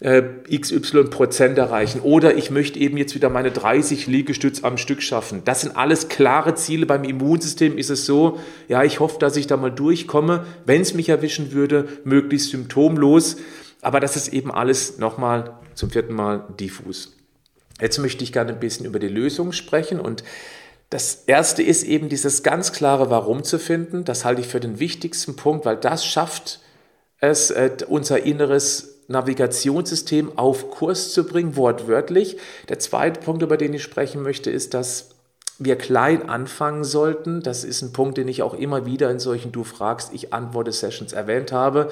äh, 0.00 0.22
XY 0.50 1.04
Prozent 1.04 1.58
erreichen 1.58 2.00
oder 2.00 2.36
ich 2.36 2.50
möchte 2.50 2.78
eben 2.78 2.96
jetzt 2.96 3.14
wieder 3.14 3.28
meine 3.28 3.50
30 3.50 4.06
Liegestütz 4.06 4.64
am 4.64 4.78
Stück 4.78 5.02
schaffen. 5.02 5.42
Das 5.44 5.60
sind 5.60 5.76
alles 5.76 6.08
klare 6.08 6.54
Ziele. 6.54 6.86
Beim 6.86 7.04
Immunsystem 7.04 7.76
ist 7.76 7.90
es 7.90 8.06
so, 8.06 8.40
ja, 8.68 8.82
ich 8.82 8.98
hoffe, 8.98 9.18
dass 9.18 9.36
ich 9.36 9.46
da 9.46 9.58
mal 9.58 9.70
durchkomme, 9.70 10.46
wenn 10.64 10.80
es 10.80 10.94
mich 10.94 11.10
erwischen 11.10 11.52
würde, 11.52 11.86
möglichst 12.04 12.50
symptomlos. 12.50 13.36
Aber 13.82 14.00
das 14.00 14.16
ist 14.16 14.28
eben 14.28 14.50
alles 14.50 14.98
nochmal 14.98 15.58
zum 15.74 15.90
vierten 15.90 16.14
Mal 16.14 16.44
diffus. 16.58 17.14
Jetzt 17.78 17.98
möchte 17.98 18.24
ich 18.24 18.32
gerne 18.32 18.52
ein 18.52 18.60
bisschen 18.60 18.86
über 18.86 18.98
die 18.98 19.08
Lösung 19.08 19.52
sprechen 19.52 20.00
und 20.00 20.24
das 20.90 21.24
erste 21.26 21.62
ist 21.62 21.82
eben 21.82 22.08
dieses 22.08 22.42
ganz 22.42 22.72
klare 22.72 23.10
Warum 23.10 23.42
zu 23.42 23.58
finden. 23.58 24.04
Das 24.04 24.24
halte 24.24 24.40
ich 24.40 24.48
für 24.48 24.60
den 24.60 24.78
wichtigsten 24.78 25.36
Punkt, 25.36 25.64
weil 25.64 25.76
das 25.76 26.06
schafft 26.06 26.60
es, 27.18 27.50
äh, 27.50 27.70
unser 27.88 28.22
inneres 28.22 29.00
Navigationssystem 29.08 30.36
auf 30.38 30.70
Kurs 30.70 31.12
zu 31.12 31.24
bringen, 31.24 31.56
wortwörtlich. 31.56 32.36
Der 32.68 32.78
zweite 32.78 33.20
Punkt, 33.20 33.42
über 33.42 33.56
den 33.56 33.74
ich 33.74 33.82
sprechen 33.82 34.22
möchte, 34.22 34.50
ist, 34.50 34.74
dass 34.74 35.10
wir 35.58 35.76
klein 35.76 36.28
anfangen 36.28 36.84
sollten. 36.84 37.42
Das 37.42 37.64
ist 37.64 37.82
ein 37.82 37.92
Punkt, 37.92 38.18
den 38.18 38.28
ich 38.28 38.42
auch 38.42 38.54
immer 38.54 38.84
wieder 38.84 39.10
in 39.10 39.18
solchen 39.18 39.52
Du 39.52 39.64
fragst, 39.64 40.12
ich 40.12 40.32
antworte 40.32 40.72
Sessions 40.72 41.12
erwähnt 41.12 41.52
habe 41.52 41.90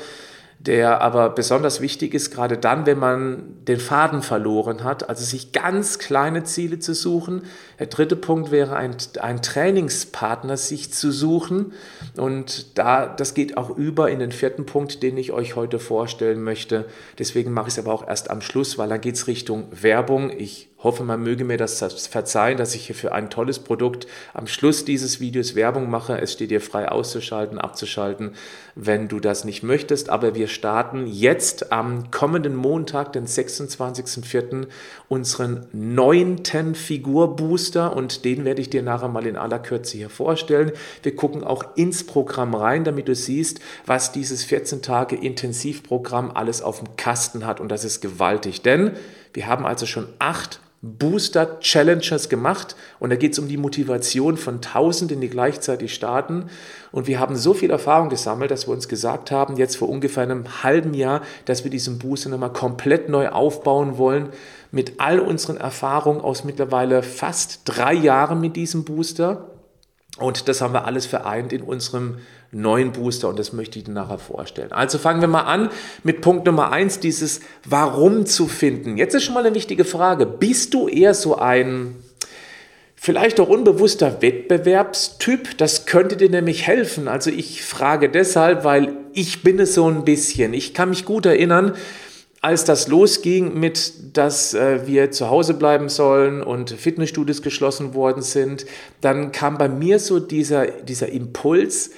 der 0.67 1.03
aber 1.03 1.29
besonders 1.29 1.83
wichtig 1.83 2.15
ist, 2.15 2.31
gerade 2.31 2.57
dann, 2.57 2.87
wenn 2.87 2.99
man 2.99 3.65
den 3.69 3.79
Faden 3.79 4.23
verloren 4.23 4.83
hat, 4.83 5.09
also 5.11 5.23
sich 5.23 5.53
ganz 5.53 5.99
kleine 5.99 6.45
Ziele 6.45 6.79
zu 6.79 6.95
suchen. 6.95 7.43
Der 7.79 7.89
dritte 7.89 8.17
Punkt 8.17 8.51
wäre, 8.51 8.75
ein, 8.77 8.97
ein 9.21 9.43
Trainingspartner 9.43 10.57
sich 10.57 10.91
zu 10.91 11.13
suchen. 11.13 11.73
Und 12.17 12.79
da, 12.79 13.07
das 13.07 13.35
geht 13.35 13.59
auch 13.59 13.77
über 13.77 14.11
in 14.11 14.21
den 14.21 14.33
vierten 14.33 14.65
Punkt, 14.65 15.03
den 15.03 15.19
ich 15.19 15.33
euch 15.33 15.55
heute 15.55 15.79
vorstellen 15.79 16.43
möchte. 16.43 16.87
Deswegen 17.19 17.53
mache 17.53 17.69
ich 17.69 17.75
es 17.75 17.79
aber 17.79 17.93
auch 17.93 18.07
erst 18.07 18.31
am 18.31 18.41
Schluss, 18.41 18.79
weil 18.79 18.89
dann 18.89 19.03
geht 19.03 19.17
es 19.17 19.27
Richtung 19.27 19.67
Werbung. 19.71 20.31
Ich 20.31 20.71
hoffe, 20.85 21.03
man 21.03 21.23
möge 21.23 21.45
mir 21.45 21.57
das 21.57 21.81
verzeihen, 22.09 22.59
dass 22.59 22.75
ich 22.75 22.87
hier 22.87 22.95
für 22.95 23.13
ein 23.13 23.31
tolles 23.31 23.59
Produkt 23.59 24.07
am 24.35 24.47
Schluss 24.47 24.85
dieses 24.85 25.19
Videos 25.19 25.55
Werbung 25.55 25.91
mache. 25.91 26.21
Es 26.21 26.35
steht 26.35 26.51
dir 26.51 26.61
frei 26.61 26.89
auszuschalten, 26.89 27.59
abzuschalten, 27.59 28.33
wenn 28.75 29.09
du 29.09 29.19
das 29.19 29.45
nicht 29.45 29.63
möchtest. 29.63 30.11
Aber 30.11 30.35
wir 30.35 30.49
starten 30.49 31.07
jetzt 31.07 31.73
am 31.73 32.11
kommenden 32.11 32.55
Montag, 32.55 33.13
den 33.15 33.27
26.04., 33.27 34.67
unseren 35.09 35.67
neunten 35.73 36.75
Figurbooster 36.75 37.97
und 37.97 38.25
den 38.25 38.45
werde 38.45 38.61
ich 38.61 38.71
dir 38.71 38.83
nachher 38.83 39.09
mal 39.09 39.27
in 39.27 39.37
aller 39.37 39.59
Kürze 39.59 39.97
hier 39.97 40.11
vorstellen. 40.11 40.73
Wir 41.03 41.17
gucken 41.17 41.43
auch 41.43 41.77
ins 41.77 42.05
Programm 42.05 42.55
rein, 42.55 42.85
damit 42.85 43.09
du 43.09 43.15
siehst, 43.15 43.61
was 43.87 44.13
dieses 44.13 44.45
14 44.45 44.83
Tage 44.83 45.17
Intensivprogramm 45.17 46.31
alles 46.31 46.63
auf 46.63 46.79
dem 46.79 46.97
Kasten 46.97 47.47
hat 47.47 47.61
und 47.61 47.69
das 47.69 47.85
ist 47.85 48.01
gewaltig, 48.01 48.63
denn 48.63 48.93
wir 49.33 49.47
haben 49.47 49.67
also 49.67 49.87
schon 49.87 50.09
acht 50.19 50.61
Booster 50.85 51.59
Challengers 51.61 52.29
gemacht 52.29 52.77
und 52.99 53.09
da 53.11 53.17
geht 53.17 53.33
es 53.33 53.39
um 53.39 53.49
die 53.49 53.57
Motivation 53.57 54.37
von 54.37 54.61
Tausenden, 54.61 55.21
die 55.21 55.31
gleichzeitig 55.31 55.95
starten. 55.95 56.51
Und 56.93 57.07
wir 57.07 57.19
haben 57.19 57.37
so 57.37 57.55
viel 57.55 57.71
Erfahrung 57.71 58.11
gesammelt, 58.11 58.51
dass 58.51 58.69
wir 58.69 58.75
uns 58.75 58.87
gesagt 58.87 59.31
haben, 59.31 59.57
jetzt 59.57 59.77
vor 59.77 59.89
ungefähr 59.89 60.25
einem 60.25 60.63
halben 60.63 60.93
Jahr, 60.93 61.23
dass 61.47 61.65
wir 61.65 61.71
diesen 61.71 61.99
Booster 61.99 62.29
nochmal 62.29 62.53
komplett 62.53 63.09
neu 63.09 63.31
aufbauen 63.31 63.97
wollen 63.97 64.29
mit 64.71 65.01
all 65.01 65.21
unseren 65.21 65.57
Erfahrungen 65.57 66.21
aus 66.21 66.45
mittlerweile 66.45 67.03
fast 67.03 67.63
drei 67.65 67.95
Jahren 67.95 68.41
mit 68.41 68.55
diesem 68.55 68.85
Booster. 68.85 69.51
Und 70.19 70.49
das 70.49 70.61
haben 70.61 70.75
wir 70.75 70.85
alles 70.85 71.07
vereint 71.07 71.53
in 71.53 71.63
unserem 71.63 72.19
neuen 72.55 72.93
Booster 72.93 73.29
und 73.29 73.39
das 73.39 73.53
möchte 73.53 73.79
ich 73.79 73.85
dir 73.85 73.93
nachher 73.93 74.19
vorstellen. 74.19 74.73
Also 74.73 74.99
fangen 74.99 75.21
wir 75.21 75.29
mal 75.29 75.43
an 75.43 75.71
mit 76.03 76.21
Punkt 76.21 76.47
Nummer 76.47 76.73
eins, 76.73 77.01
dieses 77.01 77.41
Warum 77.65 78.27
zu 78.27 78.47
finden. 78.47 78.97
Jetzt 78.97 79.15
ist 79.15 79.25
schon 79.25 79.35
mal 79.35 79.45
eine 79.45 79.55
wichtige 79.55 79.85
Frage. 79.85 80.27
Bist 80.27 80.75
du 80.75 80.89
eher 80.89 81.15
so 81.15 81.37
ein 81.37 81.97
vielleicht 82.95 83.41
auch 83.41 83.49
unbewusster 83.49 84.23
Wettbewerbstyp? 84.23 85.59
Das 85.59 85.87
könnte 85.87 86.17
dir 86.17 86.31
nämlich 86.31 86.67
helfen. 86.67 87.09
Also 87.09 87.31
ich 87.31 87.65
frage 87.65 88.09
deshalb, 88.09 88.65
weil 88.65 88.97
ich 89.13 89.43
bin 89.43 89.59
es 89.59 89.75
so 89.75 89.89
ein 89.89 90.05
bisschen. 90.05 90.55
Ich 90.55 90.75
kann 90.75 90.91
mich 90.91 91.05
gut 91.05 91.27
erinnern, 91.27 91.75
als 92.45 92.65
das 92.65 92.89
losging 92.89 93.59
mit, 93.59 94.17
dass 94.19 94.53
äh, 94.53 94.87
wir 94.87 95.11
zu 95.11 95.31
Hause 95.31 95.55
bleiben 95.55 95.89
sollen 95.89 96.43
und 96.43 96.71
Fitnessstudios 96.71 97.41
geschlossen 97.41 97.95
worden 97.95 98.21
sind, 98.21 98.67
dann 99.01 99.33
kam 99.33 99.57
bei 99.57 99.71
mir 99.71 99.99
so 99.99 100.21
dieser, 100.21 100.67
dieser 100.67 101.09
Impuls, 101.09 101.93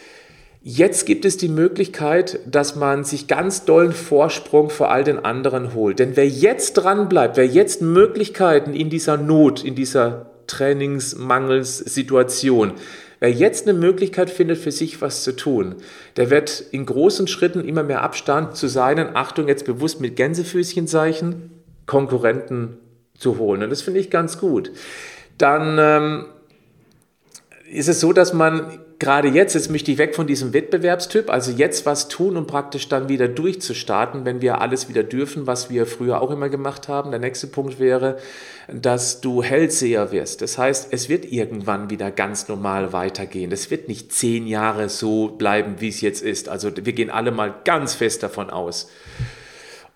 Jetzt 0.69 1.07
gibt 1.07 1.25
es 1.25 1.37
die 1.37 1.49
Möglichkeit, 1.49 2.41
dass 2.45 2.75
man 2.75 3.05
sich 3.05 3.29
ganz 3.29 3.67
dollen 3.67 3.93
Vorsprung 3.93 4.69
vor 4.69 4.91
all 4.91 5.05
den 5.05 5.25
anderen 5.25 5.75
holt. 5.75 6.01
Denn 6.01 6.17
wer 6.17 6.27
jetzt 6.27 6.73
dran 6.73 7.09
bleibt, 7.09 7.37
wer 7.37 7.47
jetzt 7.47 7.83
Möglichkeiten 7.83 8.75
in 8.75 8.91
dieser 8.91 9.17
Not, 9.17 9.65
in 9.65 9.77
dieser 9.77 10.33
Trainingsmangelssituation, 10.49 12.73
wer 13.21 13.31
jetzt 13.31 13.69
eine 13.69 13.79
Möglichkeit 13.79 14.29
findet, 14.29 14.59
für 14.59 14.73
sich 14.73 15.01
was 15.01 15.23
zu 15.23 15.37
tun, 15.37 15.77
der 16.17 16.31
wird 16.31 16.65
in 16.73 16.85
großen 16.85 17.29
Schritten 17.29 17.65
immer 17.65 17.85
mehr 17.85 18.03
Abstand 18.03 18.57
zu 18.57 18.67
seinen, 18.67 19.15
Achtung, 19.15 19.47
jetzt 19.47 19.67
bewusst 19.67 20.01
mit 20.01 20.17
Gänsefüßchenzeichen, 20.17 21.53
Konkurrenten 21.87 22.79
zu 23.17 23.39
holen. 23.39 23.63
Und 23.63 23.71
das 23.71 23.83
finde 23.83 24.01
ich 24.01 24.11
ganz 24.11 24.39
gut. 24.39 24.73
Dann 25.39 25.77
ähm, 25.79 26.25
ist 27.71 27.89
es 27.89 28.01
so, 28.01 28.13
dass 28.13 28.33
man 28.33 28.81
gerade 28.99 29.29
jetzt, 29.29 29.55
jetzt 29.55 29.71
möchte 29.71 29.91
ich 29.91 29.99
weg 29.99 30.15
von 30.15 30.27
diesem 30.27 30.53
Wettbewerbstyp, 30.53 31.31
also 31.31 31.51
jetzt 31.51 31.87
was 31.87 32.09
tun, 32.09 32.37
um 32.37 32.47
praktisch 32.47 32.89
dann 32.89 33.09
wieder 33.09 33.29
durchzustarten, 33.29 34.25
wenn 34.25 34.41
wir 34.41 34.61
alles 34.61 34.89
wieder 34.89 35.03
dürfen, 35.03 35.47
was 35.47 35.71
wir 35.71 35.87
früher 35.87 36.21
auch 36.21 36.31
immer 36.31 36.49
gemacht 36.49 36.89
haben. 36.89 37.11
Der 37.11 37.21
nächste 37.21 37.47
Punkt 37.47 37.79
wäre, 37.79 38.19
dass 38.69 39.21
du 39.21 39.43
Hellseher 39.43 40.13
wirst. 40.13 40.43
Das 40.43 40.59
heißt, 40.59 40.89
es 40.93 41.09
wird 41.09 41.31
irgendwann 41.31 41.91
wieder 41.91 42.11
ganz 42.11 42.49
normal 42.49 42.93
weitergehen. 42.93 43.53
Es 43.53 43.71
wird 43.71 43.89
nicht 43.89 44.13
zehn 44.13 44.47
Jahre 44.47 44.89
so 44.89 45.29
bleiben, 45.29 45.77
wie 45.79 45.89
es 45.89 46.01
jetzt 46.01 46.23
ist. 46.23 46.49
Also 46.49 46.71
wir 46.75 46.93
gehen 46.93 47.11
alle 47.11 47.31
mal 47.31 47.55
ganz 47.65 47.95
fest 47.95 48.23
davon 48.23 48.51
aus. 48.51 48.89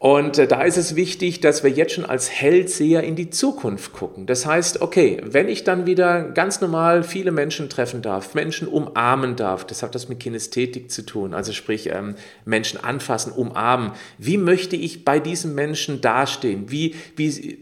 Und 0.02 0.38
äh, 0.38 0.48
da 0.48 0.62
ist 0.62 0.78
es 0.78 0.96
wichtig, 0.96 1.40
dass 1.40 1.62
wir 1.62 1.68
jetzt 1.68 1.92
schon 1.92 2.06
als 2.06 2.30
Hellseher 2.30 3.04
in 3.04 3.16
die 3.16 3.28
Zukunft 3.28 3.92
gucken. 3.92 4.24
Das 4.24 4.46
heißt, 4.46 4.80
okay, 4.80 5.20
wenn 5.22 5.46
ich 5.46 5.62
dann 5.62 5.84
wieder 5.84 6.22
ganz 6.22 6.62
normal 6.62 7.02
viele 7.02 7.32
Menschen 7.32 7.68
treffen 7.68 8.00
darf, 8.00 8.34
Menschen 8.34 8.66
umarmen 8.66 9.36
darf, 9.36 9.66
das 9.66 9.82
hat 9.82 9.94
das 9.94 10.08
mit 10.08 10.18
Kinästhetik 10.18 10.90
zu 10.90 11.02
tun, 11.02 11.34
also 11.34 11.52
sprich 11.52 11.90
ähm, 11.92 12.14
Menschen 12.46 12.82
anfassen, 12.82 13.30
umarmen. 13.30 13.92
Wie 14.16 14.38
möchte 14.38 14.74
ich 14.74 15.04
bei 15.04 15.20
diesen 15.20 15.54
Menschen 15.54 16.00
dastehen? 16.00 16.70
Wie, 16.70 16.94
wie, 17.16 17.58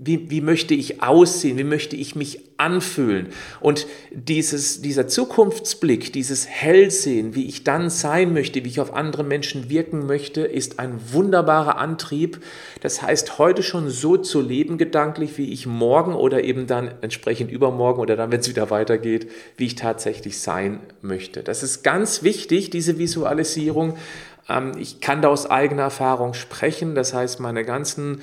wie, 0.00 0.30
wie 0.30 0.40
möchte 0.40 0.74
ich 0.74 1.02
aussehen? 1.02 1.58
Wie 1.58 1.64
möchte 1.64 1.96
ich 1.96 2.14
mich 2.14 2.40
anfühlen? 2.56 3.30
Und 3.58 3.88
dieses, 4.12 4.80
dieser 4.80 5.08
Zukunftsblick, 5.08 6.12
dieses 6.12 6.46
Hellsehen, 6.46 7.34
wie 7.34 7.46
ich 7.46 7.64
dann 7.64 7.90
sein 7.90 8.32
möchte, 8.32 8.64
wie 8.64 8.68
ich 8.68 8.80
auf 8.80 8.94
andere 8.94 9.24
Menschen 9.24 9.70
wirken 9.70 10.06
möchte, 10.06 10.42
ist 10.42 10.78
ein 10.78 11.00
wunderbarer 11.12 11.78
Antrieb. 11.78 12.40
Das 12.80 13.02
heißt, 13.02 13.38
heute 13.38 13.64
schon 13.64 13.90
so 13.90 14.16
zu 14.16 14.40
leben 14.40 14.78
gedanklich, 14.78 15.36
wie 15.36 15.52
ich 15.52 15.66
morgen 15.66 16.14
oder 16.14 16.44
eben 16.44 16.68
dann 16.68 16.92
entsprechend 17.00 17.50
übermorgen 17.50 18.00
oder 18.00 18.14
dann, 18.14 18.30
wenn 18.30 18.38
es 18.38 18.48
wieder 18.48 18.70
weitergeht, 18.70 19.28
wie 19.56 19.66
ich 19.66 19.74
tatsächlich 19.74 20.38
sein 20.38 20.78
möchte. 21.02 21.42
Das 21.42 21.64
ist 21.64 21.82
ganz 21.82 22.22
wichtig, 22.22 22.70
diese 22.70 22.98
Visualisierung. 22.98 23.96
Ähm, 24.48 24.74
ich 24.78 25.00
kann 25.00 25.22
da 25.22 25.28
aus 25.28 25.50
eigener 25.50 25.82
Erfahrung 25.82 26.34
sprechen. 26.34 26.94
Das 26.94 27.14
heißt, 27.14 27.40
meine 27.40 27.64
ganzen 27.64 28.20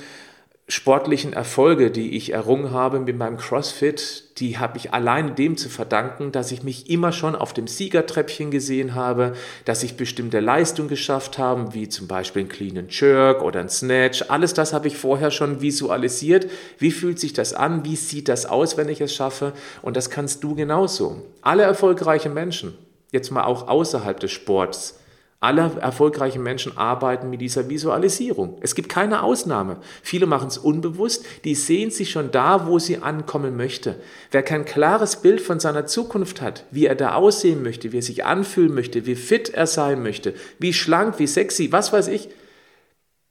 sportlichen 0.68 1.32
Erfolge, 1.32 1.92
die 1.92 2.18
ich 2.18 2.34
errungen 2.34 2.72
habe 2.72 3.00
mit 3.00 3.16
meinem 3.16 3.38
CrossFit, 3.38 4.40
die 4.40 4.58
habe 4.58 4.78
ich 4.78 4.94
allein 4.94 5.36
dem 5.36 5.58
zu 5.58 5.70
verdanken, 5.70 6.32
dass 6.32 6.52
ich 6.52 6.64
mich 6.64 6.90
immer 6.90 7.12
schon 7.12 7.36
auf 7.36 7.54
dem 7.54 7.68
Siegertreppchen 7.68 8.50
gesehen 8.50 8.96
habe, 8.96 9.34
dass 9.66 9.84
ich 9.84 9.96
bestimmte 9.96 10.40
Leistungen 10.40 10.90
geschafft 10.90 11.38
habe, 11.38 11.76
wie 11.76 11.88
zum 11.88 12.08
Beispiel 12.08 12.44
ein 12.44 12.50
Clean 12.50 12.80
and 12.80 13.00
Jerk 13.00 13.44
oder 13.44 13.60
ein 13.60 13.70
Snatch. 13.70 14.26
Alles 14.30 14.56
das 14.56 14.74
habe 14.74 14.88
ich 14.88 14.98
vorher 14.98 15.30
schon 15.30 15.62
visualisiert. 15.62 16.50
Wie 16.80 16.92
fühlt 16.92 17.20
sich 17.20 17.34
das 17.34 17.54
an? 17.54 17.86
Wie 17.86 17.96
sieht 17.96 18.28
das 18.28 18.48
aus, 18.48 18.76
wenn 18.76 18.90
ich 18.90 19.02
es 19.02 19.14
schaffe? 19.14 19.54
Und 19.84 19.96
das 19.96 20.10
kannst 20.10 20.44
du 20.44 20.56
genauso. 20.56 21.22
Alle 21.44 21.62
erfolgreichen 21.62 22.34
Menschen, 22.34 22.76
jetzt 23.12 23.30
mal 23.30 23.44
auch 23.44 23.68
außerhalb 23.68 24.20
des 24.20 24.32
Sports, 24.32 25.00
alle 25.46 25.74
erfolgreichen 25.80 26.42
Menschen 26.42 26.76
arbeiten 26.76 27.30
mit 27.30 27.40
dieser 27.40 27.70
Visualisierung. 27.70 28.58
Es 28.62 28.74
gibt 28.74 28.90
keine 28.90 29.22
Ausnahme. 29.22 29.78
Viele 30.02 30.26
machen 30.26 30.48
es 30.48 30.58
unbewusst, 30.58 31.24
die 31.44 31.54
sehen 31.54 31.92
sich 31.92 32.10
schon 32.10 32.32
da, 32.32 32.66
wo 32.66 32.80
sie 32.80 32.98
ankommen 32.98 33.56
möchte. 33.56 34.02
Wer 34.32 34.42
kein 34.42 34.66
klares 34.66 35.18
Bild 35.18 35.40
von 35.42 35.60
seiner 35.60 35.86
Zukunft 35.86 36.42
hat, 36.42 36.66
wie 36.72 36.88
er 36.88 36.96
da 36.96 37.14
aussehen 37.14 37.62
möchte, 37.62 37.92
wie 37.92 38.00
er 38.00 38.02
sich 38.02 38.26
anfühlen 38.26 38.74
möchte, 38.74 39.06
wie 39.06 39.14
fit 39.14 39.50
er 39.50 39.68
sein 39.68 40.02
möchte, 40.02 40.34
wie 40.58 40.74
schlank, 40.74 41.20
wie 41.20 41.28
sexy, 41.28 41.72
was 41.72 41.94
weiß 41.94 42.08
ich, 42.08 42.30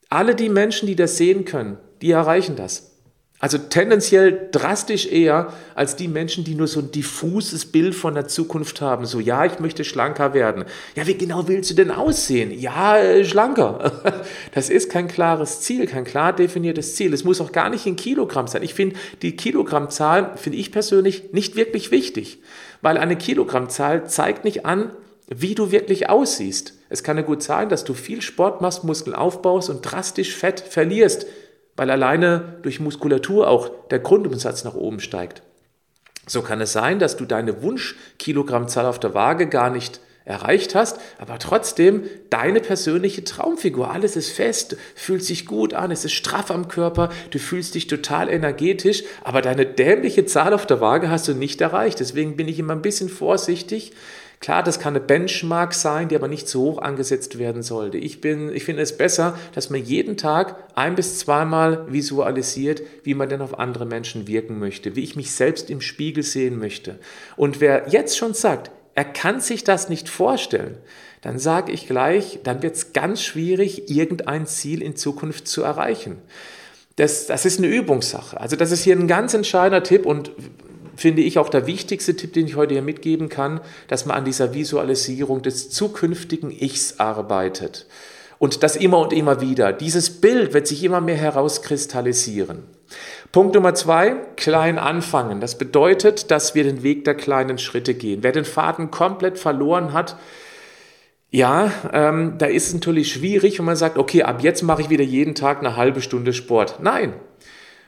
alle 0.08 0.36
die 0.36 0.48
Menschen, 0.48 0.86
die 0.86 0.96
das 0.96 1.16
sehen 1.16 1.44
können, 1.44 1.78
die 2.00 2.12
erreichen 2.12 2.54
das. 2.54 2.93
Also 3.40 3.58
tendenziell 3.58 4.48
drastisch 4.52 5.06
eher 5.06 5.52
als 5.74 5.96
die 5.96 6.08
Menschen, 6.08 6.44
die 6.44 6.54
nur 6.54 6.68
so 6.68 6.80
ein 6.80 6.92
diffuses 6.92 7.66
Bild 7.66 7.94
von 7.94 8.14
der 8.14 8.26
Zukunft 8.26 8.80
haben. 8.80 9.04
So, 9.06 9.20
ja, 9.20 9.44
ich 9.44 9.58
möchte 9.58 9.84
schlanker 9.84 10.34
werden. 10.34 10.64
Ja, 10.94 11.06
wie 11.06 11.18
genau 11.18 11.46
willst 11.46 11.70
du 11.70 11.74
denn 11.74 11.90
aussehen? 11.90 12.52
Ja, 12.58 12.96
äh, 12.96 13.24
schlanker. 13.24 13.92
Das 14.54 14.70
ist 14.70 14.88
kein 14.88 15.08
klares 15.08 15.60
Ziel, 15.60 15.86
kein 15.86 16.04
klar 16.04 16.32
definiertes 16.32 16.94
Ziel. 16.94 17.12
Es 17.12 17.24
muss 17.24 17.40
auch 17.40 17.50
gar 17.50 17.68
nicht 17.70 17.86
in 17.86 17.96
Kilogramm 17.96 18.46
sein. 18.46 18.62
Ich 18.62 18.72
finde 18.72 18.96
die 19.20 19.36
Kilogrammzahl, 19.36 20.36
finde 20.36 20.58
ich 20.58 20.70
persönlich, 20.70 21.32
nicht 21.32 21.56
wirklich 21.56 21.90
wichtig, 21.90 22.38
weil 22.82 22.96
eine 22.96 23.16
Kilogrammzahl 23.16 24.06
zeigt 24.06 24.44
nicht 24.44 24.64
an, 24.64 24.90
wie 25.26 25.54
du 25.54 25.72
wirklich 25.72 26.08
aussiehst. 26.08 26.74
Es 26.88 27.02
kann 27.02 27.16
ja 27.16 27.22
gut 27.22 27.42
sein, 27.42 27.68
dass 27.68 27.84
du 27.84 27.94
viel 27.94 28.22
Sport 28.22 28.60
machst, 28.60 28.84
Muskeln 28.84 29.16
aufbaust 29.16 29.70
und 29.70 29.82
drastisch 29.82 30.34
Fett 30.34 30.60
verlierst 30.60 31.26
weil 31.76 31.90
alleine 31.90 32.58
durch 32.62 32.80
Muskulatur 32.80 33.48
auch 33.48 33.70
der 33.90 33.98
Grundumsatz 33.98 34.64
nach 34.64 34.74
oben 34.74 35.00
steigt. 35.00 35.42
So 36.26 36.42
kann 36.42 36.60
es 36.60 36.72
sein, 36.72 36.98
dass 36.98 37.16
du 37.16 37.26
deine 37.26 37.62
Wunschkilogrammzahl 37.62 38.86
auf 38.86 38.98
der 38.98 39.14
Waage 39.14 39.48
gar 39.48 39.70
nicht 39.70 40.00
erreicht 40.24 40.74
hast, 40.74 40.98
aber 41.18 41.38
trotzdem 41.38 42.04
deine 42.30 42.60
persönliche 42.60 43.24
Traumfigur. 43.24 43.90
Alles 43.90 44.16
ist 44.16 44.30
fest, 44.30 44.76
fühlt 44.94 45.22
sich 45.22 45.44
gut 45.44 45.74
an, 45.74 45.90
es 45.90 46.06
ist 46.06 46.14
straff 46.14 46.50
am 46.50 46.68
Körper, 46.68 47.10
du 47.30 47.38
fühlst 47.38 47.74
dich 47.74 47.88
total 47.88 48.30
energetisch, 48.30 49.02
aber 49.22 49.42
deine 49.42 49.66
dämliche 49.66 50.24
Zahl 50.24 50.54
auf 50.54 50.66
der 50.66 50.80
Waage 50.80 51.10
hast 51.10 51.28
du 51.28 51.34
nicht 51.34 51.60
erreicht. 51.60 52.00
Deswegen 52.00 52.36
bin 52.36 52.48
ich 52.48 52.58
immer 52.58 52.72
ein 52.72 52.80
bisschen 52.80 53.10
vorsichtig, 53.10 53.92
Klar, 54.44 54.62
das 54.62 54.78
kann 54.78 54.94
eine 54.94 55.02
Benchmark 55.02 55.72
sein, 55.72 56.08
die 56.08 56.16
aber 56.16 56.28
nicht 56.28 56.46
zu 56.46 56.60
hoch 56.60 56.82
angesetzt 56.82 57.38
werden 57.38 57.62
sollte. 57.62 57.96
Ich, 57.96 58.20
bin, 58.20 58.54
ich 58.54 58.64
finde 58.64 58.82
es 58.82 58.94
besser, 58.94 59.38
dass 59.54 59.70
man 59.70 59.82
jeden 59.82 60.18
Tag 60.18 60.62
ein 60.74 60.96
bis 60.96 61.18
zweimal 61.18 61.90
visualisiert, 61.90 62.82
wie 63.04 63.14
man 63.14 63.30
denn 63.30 63.40
auf 63.40 63.58
andere 63.58 63.86
Menschen 63.86 64.28
wirken 64.28 64.58
möchte, 64.58 64.96
wie 64.96 65.02
ich 65.02 65.16
mich 65.16 65.30
selbst 65.30 65.70
im 65.70 65.80
Spiegel 65.80 66.22
sehen 66.22 66.58
möchte. 66.58 66.98
Und 67.36 67.62
wer 67.62 67.88
jetzt 67.88 68.18
schon 68.18 68.34
sagt, 68.34 68.70
er 68.94 69.06
kann 69.06 69.40
sich 69.40 69.64
das 69.64 69.88
nicht 69.88 70.10
vorstellen, 70.10 70.76
dann 71.22 71.38
sage 71.38 71.72
ich 71.72 71.86
gleich, 71.86 72.40
dann 72.44 72.62
wird 72.62 72.76
es 72.76 72.92
ganz 72.92 73.22
schwierig, 73.22 73.88
irgendein 73.88 74.46
Ziel 74.46 74.82
in 74.82 74.94
Zukunft 74.94 75.48
zu 75.48 75.62
erreichen. 75.62 76.18
Das, 76.96 77.28
das 77.28 77.46
ist 77.46 77.60
eine 77.60 77.68
Übungssache. 77.68 78.38
Also 78.38 78.56
das 78.56 78.72
ist 78.72 78.84
hier 78.84 78.94
ein 78.94 79.08
ganz 79.08 79.32
entscheidender 79.32 79.82
Tipp 79.82 80.04
und 80.04 80.32
finde 80.96 81.22
ich 81.22 81.38
auch 81.38 81.48
der 81.48 81.66
wichtigste 81.66 82.16
Tipp, 82.16 82.32
den 82.32 82.46
ich 82.46 82.56
heute 82.56 82.74
hier 82.74 82.82
mitgeben 82.82 83.28
kann, 83.28 83.60
dass 83.88 84.06
man 84.06 84.16
an 84.16 84.24
dieser 84.24 84.54
Visualisierung 84.54 85.42
des 85.42 85.70
zukünftigen 85.70 86.50
Ichs 86.50 86.98
arbeitet. 86.98 87.86
Und 88.38 88.62
das 88.62 88.76
immer 88.76 88.98
und 88.98 89.12
immer 89.12 89.40
wieder. 89.40 89.72
Dieses 89.72 90.20
Bild 90.20 90.52
wird 90.52 90.66
sich 90.66 90.84
immer 90.84 91.00
mehr 91.00 91.16
herauskristallisieren. 91.16 92.64
Punkt 93.32 93.54
Nummer 93.54 93.74
zwei, 93.74 94.16
klein 94.36 94.78
anfangen. 94.78 95.40
Das 95.40 95.56
bedeutet, 95.56 96.30
dass 96.30 96.54
wir 96.54 96.64
den 96.64 96.82
Weg 96.82 97.04
der 97.04 97.14
kleinen 97.14 97.58
Schritte 97.58 97.94
gehen. 97.94 98.22
Wer 98.22 98.32
den 98.32 98.44
Faden 98.44 98.90
komplett 98.90 99.38
verloren 99.38 99.92
hat, 99.92 100.16
ja, 101.30 101.72
ähm, 101.92 102.34
da 102.38 102.46
ist 102.46 102.68
es 102.68 102.74
natürlich 102.74 103.12
schwierig, 103.12 103.58
wenn 103.58 103.64
man 103.66 103.74
sagt, 103.74 103.98
okay, 103.98 104.22
ab 104.22 104.42
jetzt 104.42 104.62
mache 104.62 104.82
ich 104.82 104.90
wieder 104.90 105.02
jeden 105.02 105.34
Tag 105.34 105.58
eine 105.58 105.74
halbe 105.74 106.00
Stunde 106.00 106.32
Sport. 106.32 106.78
Nein, 106.80 107.14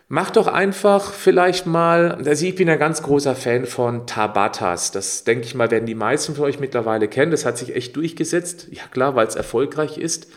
Mach 0.08 0.30
doch 0.30 0.46
einfach 0.46 1.12
vielleicht 1.12 1.66
mal, 1.66 2.12
also 2.12 2.46
ich 2.46 2.54
bin 2.54 2.70
ein 2.70 2.78
ganz 2.78 3.02
großer 3.02 3.34
Fan 3.34 3.66
von 3.66 4.06
Tabatas. 4.06 4.92
Das 4.92 5.24
denke 5.24 5.46
ich 5.46 5.56
mal, 5.56 5.72
werden 5.72 5.86
die 5.86 5.96
meisten 5.96 6.36
von 6.36 6.44
euch 6.44 6.60
mittlerweile 6.60 7.08
kennen. 7.08 7.32
Das 7.32 7.44
hat 7.44 7.58
sich 7.58 7.74
echt 7.74 7.96
durchgesetzt. 7.96 8.68
Ja 8.70 8.84
klar, 8.88 9.16
weil 9.16 9.26
es 9.26 9.34
erfolgreich 9.34 9.98
ist. 9.98 10.28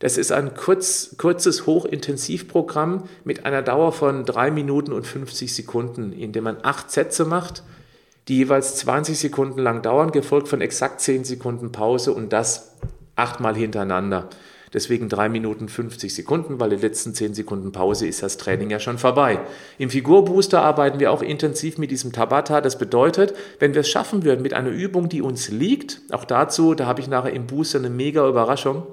Das 0.00 0.18
ist 0.18 0.32
ein 0.32 0.52
kurz, 0.52 1.16
kurzes 1.16 1.64
Hochintensivprogramm 1.64 3.04
mit 3.24 3.46
einer 3.46 3.62
Dauer 3.62 3.92
von 3.92 4.26
3 4.26 4.50
Minuten 4.50 4.92
und 4.92 5.06
50 5.06 5.54
Sekunden, 5.54 6.12
in 6.12 6.32
dem 6.32 6.44
man 6.44 6.58
acht 6.62 6.90
Sätze 6.90 7.24
macht, 7.24 7.62
die 8.28 8.36
jeweils 8.36 8.76
20 8.76 9.18
Sekunden 9.18 9.60
lang 9.60 9.80
dauern, 9.80 10.12
gefolgt 10.12 10.48
von 10.48 10.60
exakt 10.60 11.00
10 11.00 11.24
Sekunden 11.24 11.72
Pause 11.72 12.12
und 12.12 12.34
das 12.34 12.74
achtmal 13.14 13.56
hintereinander. 13.56 14.28
Deswegen 14.76 15.08
3 15.08 15.30
Minuten 15.30 15.70
50 15.70 16.14
Sekunden, 16.14 16.60
weil 16.60 16.68
die 16.68 16.76
letzten 16.76 17.14
10 17.14 17.32
Sekunden 17.32 17.72
Pause 17.72 18.06
ist 18.06 18.22
das 18.22 18.36
Training 18.36 18.68
ja 18.68 18.78
schon 18.78 18.98
vorbei. 18.98 19.40
Im 19.78 19.88
Figurbooster 19.88 20.60
arbeiten 20.60 21.00
wir 21.00 21.12
auch 21.12 21.22
intensiv 21.22 21.78
mit 21.78 21.90
diesem 21.90 22.12
Tabata. 22.12 22.60
Das 22.60 22.76
bedeutet, 22.76 23.34
wenn 23.58 23.72
wir 23.72 23.80
es 23.80 23.88
schaffen 23.88 24.22
würden 24.22 24.42
mit 24.42 24.52
einer 24.52 24.68
Übung, 24.68 25.08
die 25.08 25.22
uns 25.22 25.48
liegt, 25.48 26.02
auch 26.10 26.26
dazu, 26.26 26.74
da 26.74 26.84
habe 26.84 27.00
ich 27.00 27.08
nachher 27.08 27.32
im 27.32 27.46
Booster 27.46 27.78
eine 27.78 27.88
mega 27.88 28.28
Überraschung. 28.28 28.86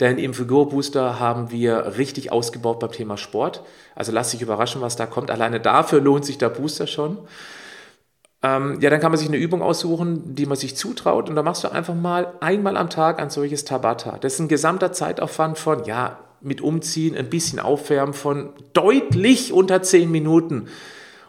Denn 0.00 0.18
im 0.18 0.34
Figurbooster 0.34 1.20
haben 1.20 1.52
wir 1.52 1.96
richtig 1.96 2.32
ausgebaut 2.32 2.80
beim 2.80 2.90
Thema 2.90 3.16
Sport. 3.16 3.62
Also 3.94 4.10
lass 4.10 4.32
dich 4.32 4.42
überraschen, 4.42 4.80
was 4.80 4.96
da 4.96 5.06
kommt. 5.06 5.30
Alleine 5.30 5.60
dafür 5.60 6.00
lohnt 6.00 6.24
sich 6.24 6.36
der 6.36 6.48
Booster 6.48 6.88
schon. 6.88 7.18
Ähm, 8.44 8.78
ja, 8.80 8.90
dann 8.90 9.00
kann 9.00 9.10
man 9.10 9.18
sich 9.18 9.28
eine 9.28 9.38
Übung 9.38 9.62
aussuchen, 9.62 10.34
die 10.34 10.44
man 10.44 10.58
sich 10.58 10.76
zutraut 10.76 11.30
und 11.30 11.34
da 11.34 11.42
machst 11.42 11.64
du 11.64 11.72
einfach 11.72 11.94
mal 11.94 12.34
einmal 12.40 12.76
am 12.76 12.90
Tag 12.90 13.18
ein 13.18 13.30
solches 13.30 13.64
Tabata. 13.64 14.18
Das 14.20 14.34
ist 14.34 14.40
ein 14.40 14.48
gesamter 14.48 14.92
Zeitaufwand 14.92 15.58
von, 15.58 15.84
ja, 15.84 16.18
mit 16.42 16.60
Umziehen, 16.60 17.16
ein 17.16 17.30
bisschen 17.30 17.58
Aufwärmen 17.58 18.12
von 18.12 18.50
deutlich 18.74 19.54
unter 19.54 19.80
10 19.80 20.10
Minuten. 20.10 20.66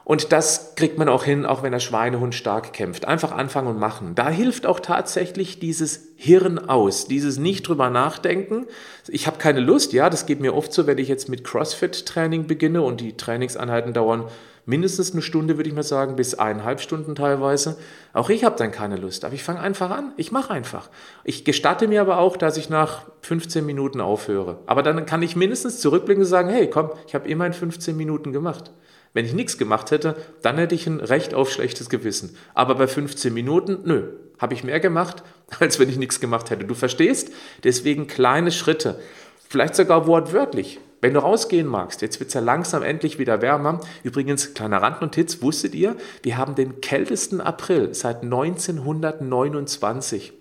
Und 0.05 0.31
das 0.31 0.75
kriegt 0.75 0.99
man 0.99 1.09
auch 1.09 1.23
hin, 1.23 1.47
auch 1.47 1.63
wenn 1.63 1.71
der 1.71 1.79
Schweinehund 1.79 2.35
stark 2.35 2.73
kämpft. 2.73 3.05
Einfach 3.05 3.31
anfangen 3.31 3.67
und 3.67 3.79
machen. 3.79 4.13
Da 4.13 4.29
hilft 4.29 4.67
auch 4.67 4.79
tatsächlich 4.79 5.59
dieses 5.59 6.09
Hirn 6.15 6.59
aus, 6.69 7.07
dieses 7.07 7.39
nicht 7.39 7.67
drüber 7.67 7.89
nachdenken. 7.89 8.67
Ich 9.07 9.25
habe 9.25 9.39
keine 9.39 9.61
Lust, 9.61 9.93
ja, 9.93 10.11
das 10.11 10.27
geht 10.27 10.41
mir 10.41 10.53
oft 10.53 10.71
so, 10.71 10.85
wenn 10.85 10.99
ich 10.99 11.07
jetzt 11.07 11.27
mit 11.27 11.43
CrossFit-Training 11.43 12.45
beginne 12.45 12.83
und 12.83 13.01
die 13.01 13.17
Trainingseinheiten 13.17 13.93
dauern 13.93 14.25
mindestens 14.67 15.13
eine 15.13 15.21
Stunde, 15.21 15.57
würde 15.57 15.69
ich 15.69 15.75
mal 15.75 15.83
sagen, 15.83 16.15
bis 16.15 16.35
eineinhalb 16.35 16.81
Stunden 16.81 17.15
teilweise. 17.15 17.77
Auch 18.13 18.29
ich 18.29 18.43
habe 18.43 18.57
dann 18.57 18.71
keine 18.71 18.97
Lust, 18.97 19.25
aber 19.25 19.33
ich 19.33 19.43
fange 19.43 19.59
einfach 19.59 19.89
an. 19.89 20.13
Ich 20.17 20.31
mache 20.31 20.51
einfach. 20.51 20.89
Ich 21.23 21.45
gestatte 21.45 21.87
mir 21.87 22.01
aber 22.01 22.19
auch, 22.19 22.37
dass 22.37 22.57
ich 22.57 22.69
nach 22.69 23.05
15 23.21 23.65
Minuten 23.65 24.01
aufhöre. 24.01 24.59
Aber 24.65 24.83
dann 24.83 25.05
kann 25.05 25.21
ich 25.21 25.35
mindestens 25.35 25.79
zurückblicken 25.79 26.23
und 26.23 26.29
sagen, 26.29 26.49
hey, 26.49 26.69
komm, 26.69 26.91
ich 27.07 27.15
habe 27.15 27.27
immerhin 27.27 27.53
15 27.53 27.95
Minuten 27.95 28.31
gemacht. 28.31 28.71
Wenn 29.15 29.25
ich 29.25 29.33
nichts 29.33 29.57
gemacht 29.57 29.89
hätte, 29.91 30.17
dann 30.41 30.57
hätte 30.57 30.75
ich 30.75 30.87
ein 30.87 30.99
Recht 30.99 31.33
auf 31.33 31.49
schlechtes 31.49 31.89
Gewissen. 31.89 32.35
Aber 32.53 32.75
bei 32.75 32.85
15 32.85 33.33
Minuten, 33.33 33.79
nö, 33.85 34.09
habe 34.39 34.53
ich 34.53 34.65
mehr 34.65 34.81
gemacht, 34.81 35.23
als 35.59 35.79
wenn 35.79 35.89
ich 35.89 35.95
nichts 35.95 36.19
gemacht 36.19 36.49
hätte. 36.49 36.65
Du 36.65 36.75
verstehst? 36.75 37.31
Deswegen 37.63 38.07
kleine 38.07 38.51
Schritte. 38.51 38.99
Vielleicht 39.47 39.75
sogar 39.75 40.05
wortwörtlich. 40.05 40.81
Wenn 40.99 41.13
du 41.13 41.21
rausgehen 41.21 41.65
magst, 41.65 42.01
jetzt 42.01 42.19
wird 42.19 42.27
es 42.27 42.33
ja 42.33 42.41
langsam 42.41 42.83
endlich 42.83 43.17
wieder 43.17 43.41
wärmer. 43.41 43.79
Übrigens, 44.03 44.53
kleiner 44.53 44.81
Randnotiz, 44.81 45.41
wusstet 45.41 45.75
ihr, 45.75 45.95
wir 46.21 46.37
haben 46.37 46.55
den 46.55 46.81
kältesten 46.81 47.39
April 47.39 47.93
seit 47.93 48.23
1929. 48.23 50.33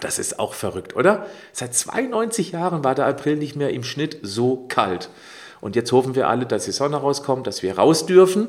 Das 0.00 0.18
ist 0.18 0.38
auch 0.38 0.54
verrückt, 0.54 0.96
oder? 0.96 1.26
Seit 1.52 1.74
92 1.74 2.52
Jahren 2.52 2.82
war 2.82 2.94
der 2.94 3.04
April 3.04 3.36
nicht 3.36 3.56
mehr 3.56 3.74
im 3.74 3.84
Schnitt 3.84 4.20
so 4.22 4.66
kalt. 4.68 5.10
Und 5.60 5.76
jetzt 5.76 5.92
hoffen 5.92 6.14
wir 6.14 6.28
alle, 6.28 6.46
dass 6.46 6.64
die 6.64 6.72
Sonne 6.72 6.96
rauskommt, 6.96 7.46
dass 7.46 7.62
wir 7.62 7.76
raus 7.76 8.06
dürfen. 8.06 8.48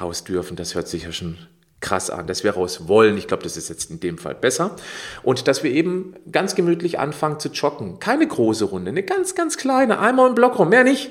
Raus 0.00 0.24
dürfen, 0.24 0.56
das 0.56 0.74
hört 0.74 0.88
sich 0.88 1.04
ja 1.04 1.12
schon 1.12 1.38
krass 1.80 2.10
an, 2.10 2.26
dass 2.26 2.42
wir 2.42 2.52
raus 2.52 2.88
wollen. 2.88 3.16
Ich 3.16 3.28
glaube, 3.28 3.42
das 3.42 3.56
ist 3.56 3.68
jetzt 3.68 3.90
in 3.90 4.00
dem 4.00 4.18
Fall 4.18 4.34
besser. 4.34 4.74
Und 5.22 5.46
dass 5.46 5.62
wir 5.62 5.70
eben 5.70 6.14
ganz 6.32 6.54
gemütlich 6.54 6.98
anfangen 6.98 7.38
zu 7.38 7.50
joggen. 7.50 7.98
Keine 8.00 8.26
große 8.26 8.64
Runde, 8.64 8.90
eine 8.90 9.02
ganz, 9.02 9.34
ganz 9.34 9.56
kleine. 9.56 9.98
Einmal 9.98 10.28
im 10.28 10.34
Block 10.34 10.58
rum, 10.58 10.70
mehr 10.70 10.84
nicht. 10.84 11.10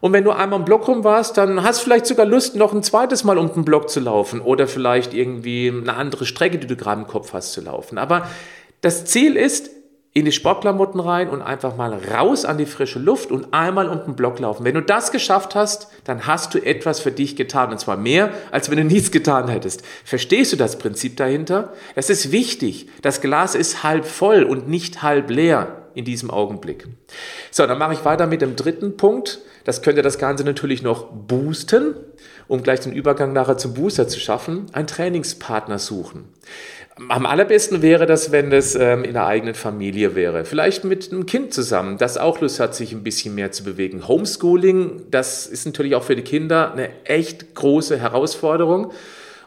Und 0.00 0.12
wenn 0.12 0.24
du 0.24 0.32
einmal 0.32 0.58
im 0.58 0.64
Block 0.64 0.88
rum 0.88 1.04
warst, 1.04 1.36
dann 1.36 1.62
hast 1.62 1.80
du 1.80 1.84
vielleicht 1.84 2.06
sogar 2.06 2.26
Lust, 2.26 2.56
noch 2.56 2.74
ein 2.74 2.82
zweites 2.82 3.22
Mal 3.22 3.38
um 3.38 3.52
den 3.52 3.64
Block 3.64 3.88
zu 3.88 4.00
laufen 4.00 4.40
oder 4.40 4.66
vielleicht 4.66 5.14
irgendwie 5.14 5.68
eine 5.68 5.94
andere 5.94 6.26
Strecke, 6.26 6.58
die 6.58 6.66
du 6.66 6.74
gerade 6.74 7.02
im 7.02 7.06
Kopf 7.06 7.32
hast, 7.32 7.52
zu 7.52 7.60
laufen. 7.60 7.98
Aber 7.98 8.26
das 8.80 9.04
Ziel 9.04 9.36
ist, 9.36 9.70
in 10.14 10.26
die 10.26 10.32
Sportklamotten 10.32 11.00
rein 11.00 11.30
und 11.30 11.40
einfach 11.40 11.76
mal 11.76 11.94
raus 11.94 12.44
an 12.44 12.58
die 12.58 12.66
frische 12.66 12.98
Luft 12.98 13.30
und 13.30 13.54
einmal 13.54 13.88
um 13.88 14.04
den 14.04 14.14
Block 14.14 14.38
laufen. 14.38 14.64
Wenn 14.64 14.74
du 14.74 14.82
das 14.82 15.10
geschafft 15.10 15.54
hast, 15.54 15.88
dann 16.04 16.26
hast 16.26 16.52
du 16.52 16.58
etwas 16.58 17.00
für 17.00 17.12
dich 17.12 17.34
getan 17.34 17.72
und 17.72 17.78
zwar 17.78 17.96
mehr, 17.96 18.30
als 18.50 18.70
wenn 18.70 18.76
du 18.76 18.84
nichts 18.84 19.10
getan 19.10 19.48
hättest. 19.48 19.82
Verstehst 20.04 20.52
du 20.52 20.56
das 20.56 20.78
Prinzip 20.78 21.16
dahinter? 21.16 21.72
Das 21.94 22.10
ist 22.10 22.30
wichtig. 22.30 22.88
Das 23.00 23.22
Glas 23.22 23.54
ist 23.54 23.82
halb 23.82 24.04
voll 24.04 24.42
und 24.42 24.68
nicht 24.68 25.02
halb 25.02 25.30
leer 25.30 25.78
in 25.94 26.04
diesem 26.04 26.30
Augenblick. 26.30 26.88
So, 27.50 27.66
dann 27.66 27.78
mache 27.78 27.94
ich 27.94 28.04
weiter 28.04 28.26
mit 28.26 28.42
dem 28.42 28.56
dritten 28.56 28.96
Punkt. 28.96 29.40
Das 29.64 29.80
könnte 29.80 30.02
das 30.02 30.18
Ganze 30.18 30.44
natürlich 30.44 30.82
noch 30.82 31.06
boosten, 31.10 31.94
um 32.52 32.62
gleich 32.62 32.80
den 32.80 32.92
Übergang 32.92 33.32
nachher 33.32 33.56
zum 33.56 33.72
Booster 33.72 34.08
zu 34.08 34.20
schaffen. 34.20 34.66
Ein 34.72 34.86
Trainingspartner 34.86 35.78
suchen. 35.78 36.24
Am 37.08 37.24
allerbesten 37.24 37.80
wäre 37.80 38.04
das, 38.04 38.30
wenn 38.30 38.50
das 38.50 38.74
ähm, 38.74 39.04
in 39.04 39.14
der 39.14 39.24
eigenen 39.24 39.54
Familie 39.54 40.14
wäre. 40.14 40.44
Vielleicht 40.44 40.84
mit 40.84 41.10
einem 41.10 41.24
Kind 41.24 41.54
zusammen, 41.54 41.96
das 41.96 42.18
auch 42.18 42.42
Lust 42.42 42.60
hat, 42.60 42.74
sich 42.74 42.92
ein 42.92 43.02
bisschen 43.02 43.34
mehr 43.34 43.52
zu 43.52 43.64
bewegen. 43.64 44.06
Homeschooling, 44.06 45.04
das 45.10 45.46
ist 45.46 45.64
natürlich 45.64 45.94
auch 45.94 46.02
für 46.02 46.14
die 46.14 46.24
Kinder 46.24 46.72
eine 46.72 46.90
echt 47.06 47.54
große 47.54 47.98
Herausforderung. 47.98 48.92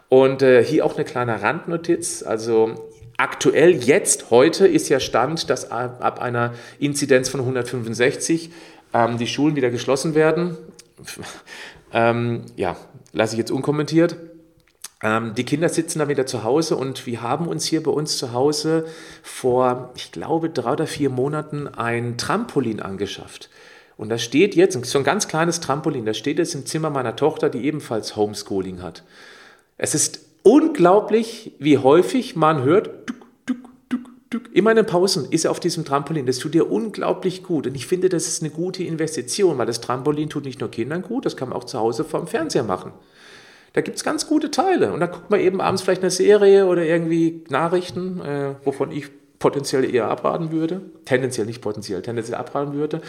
Und 0.08 0.42
äh, 0.42 0.64
hier 0.64 0.84
auch 0.84 0.96
eine 0.96 1.04
kleine 1.04 1.40
Randnotiz. 1.40 2.24
Also 2.24 2.74
aktuell, 3.18 3.70
jetzt, 3.70 4.30
heute 4.30 4.66
ist 4.66 4.88
ja 4.88 4.98
Stand, 4.98 5.48
dass 5.48 5.70
ab, 5.70 5.98
ab 6.00 6.20
einer 6.20 6.54
Inzidenz 6.80 7.28
von 7.28 7.38
165 7.38 8.50
ähm, 8.92 9.16
die 9.16 9.28
Schulen 9.28 9.54
wieder 9.54 9.70
geschlossen 9.70 10.16
werden. 10.16 10.56
Ähm, 11.92 12.42
ja, 12.56 12.76
lasse 13.12 13.34
ich 13.34 13.38
jetzt 13.38 13.50
unkommentiert. 13.50 14.16
Ähm, 15.02 15.34
die 15.34 15.44
Kinder 15.44 15.68
sitzen 15.68 15.98
dann 15.98 16.08
wieder 16.08 16.26
zu 16.26 16.42
Hause 16.42 16.76
und 16.76 17.06
wir 17.06 17.22
haben 17.22 17.48
uns 17.48 17.66
hier 17.66 17.82
bei 17.82 17.90
uns 17.90 18.16
zu 18.18 18.32
Hause 18.32 18.86
vor, 19.22 19.92
ich 19.94 20.12
glaube, 20.12 20.50
drei 20.50 20.72
oder 20.72 20.86
vier 20.86 21.10
Monaten 21.10 21.68
ein 21.68 22.16
Trampolin 22.16 22.80
angeschafft. 22.80 23.50
Und 23.96 24.08
das 24.10 24.22
steht 24.22 24.54
jetzt, 24.54 24.82
so 24.84 24.98
ein 24.98 25.04
ganz 25.04 25.28
kleines 25.28 25.60
Trampolin, 25.60 26.04
das 26.04 26.18
steht 26.18 26.38
jetzt 26.38 26.54
im 26.54 26.66
Zimmer 26.66 26.90
meiner 26.90 27.16
Tochter, 27.16 27.48
die 27.48 27.64
ebenfalls 27.64 28.16
Homeschooling 28.16 28.82
hat. 28.82 29.04
Es 29.78 29.94
ist 29.94 30.20
unglaublich, 30.42 31.52
wie 31.58 31.78
häufig 31.78 32.36
man 32.36 32.62
hört, 32.62 32.90
immer 34.52 34.70
in 34.70 34.76
den 34.76 34.86
Pausen 34.86 35.30
ist 35.30 35.44
er 35.44 35.50
auf 35.50 35.60
diesem 35.60 35.84
Trampolin. 35.84 36.26
Das 36.26 36.38
tut 36.38 36.54
dir 36.54 36.70
unglaublich 36.70 37.42
gut. 37.42 37.66
Und 37.66 37.74
ich 37.74 37.86
finde, 37.86 38.08
das 38.08 38.26
ist 38.26 38.42
eine 38.42 38.50
gute 38.50 38.82
Investition, 38.82 39.58
weil 39.58 39.66
das 39.66 39.80
Trampolin 39.80 40.28
tut 40.28 40.44
nicht 40.44 40.60
nur 40.60 40.70
Kindern 40.70 41.02
gut, 41.02 41.26
das 41.26 41.36
kann 41.36 41.50
man 41.50 41.58
auch 41.58 41.64
zu 41.64 41.78
Hause 41.78 42.04
vorm 42.04 42.26
Fernseher 42.26 42.64
machen. 42.64 42.92
Da 43.72 43.82
gibt 43.82 43.98
es 43.98 44.04
ganz 44.04 44.26
gute 44.26 44.50
Teile. 44.50 44.92
Und 44.92 45.00
da 45.00 45.06
guckt 45.06 45.30
man 45.30 45.40
eben 45.40 45.60
abends 45.60 45.82
vielleicht 45.82 46.02
eine 46.02 46.10
Serie 46.10 46.66
oder 46.66 46.84
irgendwie 46.84 47.44
Nachrichten, 47.50 48.20
äh, 48.20 48.54
wovon 48.64 48.90
ich 48.90 49.10
potenziell 49.38 49.84
eher 49.92 50.08
abraten 50.08 50.50
würde. 50.50 50.80
Tendenziell 51.04 51.46
nicht 51.46 51.60
potenziell, 51.60 52.02
tendenziell 52.02 52.38
abraten 52.38 52.72
würde. 52.72 53.02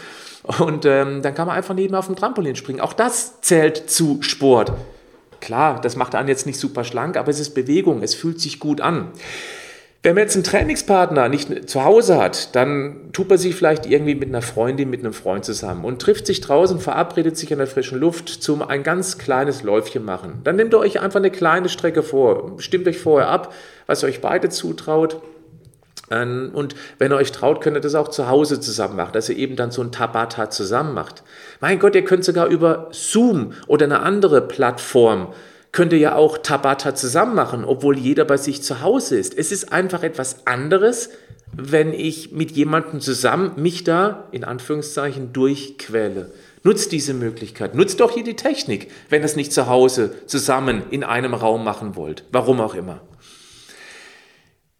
Und 0.58 0.84
ähm, 0.84 1.22
dann 1.22 1.34
kann 1.34 1.46
man 1.46 1.56
einfach 1.56 1.74
neben 1.74 1.94
auf 1.94 2.06
dem 2.06 2.16
Trampolin 2.16 2.54
springen. 2.54 2.80
Auch 2.80 2.92
das 2.92 3.40
zählt 3.40 3.90
zu 3.90 4.18
Sport. 4.20 4.72
Klar, 5.40 5.80
das 5.80 5.96
macht 5.96 6.14
einen 6.14 6.28
jetzt 6.28 6.46
nicht 6.46 6.58
super 6.58 6.84
schlank, 6.84 7.16
aber 7.16 7.30
es 7.30 7.40
ist 7.40 7.54
Bewegung, 7.54 8.02
es 8.02 8.14
fühlt 8.14 8.40
sich 8.40 8.58
gut 8.58 8.80
an. 8.80 9.08
Wenn 10.00 10.14
man 10.14 10.22
jetzt 10.22 10.36
einen 10.36 10.44
Trainingspartner 10.44 11.28
nicht 11.28 11.68
zu 11.68 11.84
Hause 11.84 12.18
hat, 12.18 12.54
dann 12.54 13.10
tut 13.12 13.28
man 13.28 13.36
sich 13.36 13.56
vielleicht 13.56 13.84
irgendwie 13.84 14.14
mit 14.14 14.28
einer 14.28 14.42
Freundin, 14.42 14.90
mit 14.90 15.00
einem 15.00 15.12
Freund 15.12 15.44
zusammen 15.44 15.84
und 15.84 16.00
trifft 16.00 16.26
sich 16.26 16.40
draußen, 16.40 16.78
verabredet 16.78 17.36
sich 17.36 17.50
in 17.50 17.58
der 17.58 17.66
frischen 17.66 17.98
Luft 17.98 18.28
zum 18.28 18.62
ein 18.62 18.84
ganz 18.84 19.18
kleines 19.18 19.64
Läufchen 19.64 20.04
machen. 20.04 20.40
Dann 20.44 20.54
nehmt 20.54 20.72
ihr 20.72 20.78
euch 20.78 21.00
einfach 21.00 21.18
eine 21.18 21.32
kleine 21.32 21.68
Strecke 21.68 22.04
vor, 22.04 22.54
stimmt 22.58 22.86
euch 22.86 22.98
vorher 22.98 23.28
ab, 23.28 23.52
was 23.86 24.04
euch 24.04 24.20
beide 24.20 24.50
zutraut. 24.50 25.20
Ähm, 26.12 26.50
und 26.54 26.76
wenn 26.98 27.10
ihr 27.10 27.16
euch 27.16 27.32
traut, 27.32 27.60
könnt 27.60 27.76
ihr 27.76 27.80
das 27.80 27.96
auch 27.96 28.08
zu 28.08 28.28
Hause 28.28 28.60
zusammen 28.60 28.94
machen, 28.94 29.12
dass 29.14 29.28
ihr 29.28 29.36
eben 29.36 29.56
dann 29.56 29.72
so 29.72 29.82
ein 29.82 29.90
Tabata 29.90 30.48
zusammen 30.48 30.94
macht. 30.94 31.24
Mein 31.60 31.80
Gott, 31.80 31.96
ihr 31.96 32.04
könnt 32.04 32.24
sogar 32.24 32.46
über 32.46 32.86
Zoom 32.92 33.52
oder 33.66 33.86
eine 33.86 34.00
andere 34.00 34.42
Plattform 34.42 35.32
könnte 35.72 35.96
ja 35.96 36.14
auch 36.14 36.38
Tabata 36.38 36.94
zusammen 36.94 37.34
machen, 37.34 37.64
obwohl 37.64 37.98
jeder 37.98 38.24
bei 38.24 38.36
sich 38.36 38.62
zu 38.62 38.80
Hause 38.80 39.18
ist. 39.18 39.36
Es 39.36 39.52
ist 39.52 39.72
einfach 39.72 40.02
etwas 40.02 40.46
anderes, 40.46 41.10
wenn 41.52 41.92
ich 41.92 42.32
mit 42.32 42.52
jemandem 42.52 43.00
zusammen 43.00 43.52
mich 43.56 43.84
da 43.84 44.28
in 44.32 44.44
Anführungszeichen 44.44 45.32
durchquäle. 45.32 46.32
Nutzt 46.62 46.92
diese 46.92 47.14
Möglichkeit. 47.14 47.74
Nutzt 47.74 48.00
doch 48.00 48.12
hier 48.12 48.24
die 48.24 48.36
Technik, 48.36 48.90
wenn 49.08 49.22
ihr 49.22 49.26
es 49.26 49.36
nicht 49.36 49.52
zu 49.52 49.68
Hause 49.68 50.14
zusammen 50.26 50.82
in 50.90 51.04
einem 51.04 51.34
Raum 51.34 51.64
machen 51.64 51.96
wollt. 51.96 52.24
Warum 52.32 52.60
auch 52.60 52.74
immer. 52.74 53.00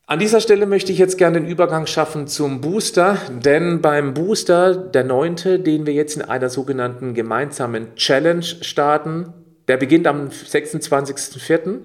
An 0.06 0.18
dieser 0.18 0.40
Stelle 0.40 0.64
möchte 0.64 0.90
ich 0.90 0.98
jetzt 0.98 1.18
gerne 1.18 1.38
den 1.38 1.48
Übergang 1.48 1.86
schaffen 1.86 2.26
zum 2.28 2.62
Booster, 2.62 3.18
denn 3.44 3.82
beim 3.82 4.14
Booster, 4.14 4.74
der 4.74 5.04
neunte, 5.04 5.60
den 5.60 5.84
wir 5.84 5.92
jetzt 5.92 6.16
in 6.16 6.22
einer 6.22 6.48
sogenannten 6.48 7.12
gemeinsamen 7.12 7.94
Challenge 7.94 8.42
starten, 8.42 9.34
der 9.68 9.76
beginnt 9.76 10.06
am 10.06 10.28
26.04., 10.28 11.80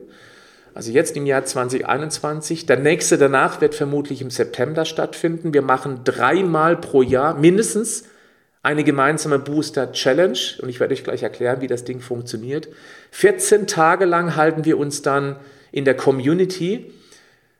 also 0.73 0.91
jetzt 0.91 1.15
im 1.15 1.27
Jahr 1.27 1.45
2021. 1.45 2.65
Der 2.65 2.77
nächste 2.77 3.17
danach 3.17 3.61
wird 3.61 3.75
vermutlich 3.75 4.21
im 4.21 4.31
September 4.31 4.85
stattfinden. 4.85 5.53
Wir 5.53 5.61
machen 5.61 5.99
dreimal 6.03 6.77
pro 6.77 7.03
Jahr 7.03 7.35
mindestens 7.35 8.05
eine 8.63 8.83
gemeinsame 8.83 9.39
Booster 9.39 9.91
Challenge 9.91 10.39
und 10.61 10.69
ich 10.69 10.79
werde 10.79 10.93
euch 10.93 11.03
gleich 11.03 11.21
erklären, 11.21 11.61
wie 11.61 11.67
das 11.67 11.83
Ding 11.83 11.99
funktioniert. 11.99 12.69
14 13.11 13.67
Tage 13.67 14.05
lang 14.05 14.35
halten 14.35 14.65
wir 14.65 14.79
uns 14.79 15.01
dann 15.01 15.35
in 15.71 15.85
der 15.85 15.95
Community 15.95 16.91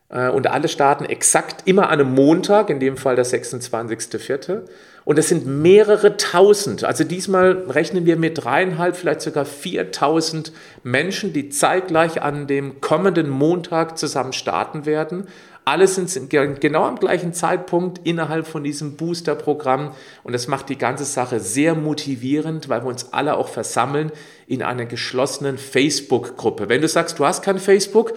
äh, 0.08 0.30
und 0.30 0.46
alle 0.46 0.68
starten 0.68 1.04
exakt 1.04 1.68
immer 1.68 1.90
an 1.90 2.00
einem 2.00 2.14
Montag, 2.14 2.70
in 2.70 2.80
dem 2.80 2.96
Fall 2.96 3.16
der 3.16 3.26
26.04. 3.26 4.62
Und 5.04 5.18
es 5.18 5.28
sind 5.28 5.46
mehrere 5.46 6.16
tausend. 6.16 6.82
Also 6.84 7.04
diesmal 7.04 7.64
rechnen 7.68 8.06
wir 8.06 8.16
mit 8.16 8.42
dreieinhalb, 8.42 8.96
vielleicht 8.96 9.20
sogar 9.20 9.44
4000 9.44 10.50
Menschen, 10.82 11.32
die 11.32 11.50
zeitgleich 11.50 12.22
an 12.22 12.46
dem 12.46 12.80
kommenden 12.80 13.28
Montag 13.28 13.98
zusammen 13.98 14.32
starten 14.32 14.86
werden. 14.86 15.28
Alle 15.66 15.86
sind 15.86 16.28
genau 16.28 16.84
am 16.84 16.98
gleichen 16.98 17.32
Zeitpunkt 17.32 18.06
innerhalb 18.06 18.46
von 18.46 18.64
diesem 18.64 18.96
Booster-Programm 18.96 19.92
und 20.22 20.32
das 20.34 20.46
macht 20.46 20.68
die 20.68 20.76
ganze 20.76 21.04
Sache 21.04 21.40
sehr 21.40 21.74
motivierend, 21.74 22.68
weil 22.68 22.82
wir 22.82 22.88
uns 22.88 23.14
alle 23.14 23.38
auch 23.38 23.48
versammeln 23.48 24.12
in 24.46 24.62
einer 24.62 24.84
geschlossenen 24.84 25.56
Facebook-Gruppe. 25.56 26.68
Wenn 26.68 26.82
du 26.82 26.88
sagst, 26.88 27.18
du 27.18 27.24
hast 27.24 27.42
kein 27.42 27.58
Facebook, 27.58 28.12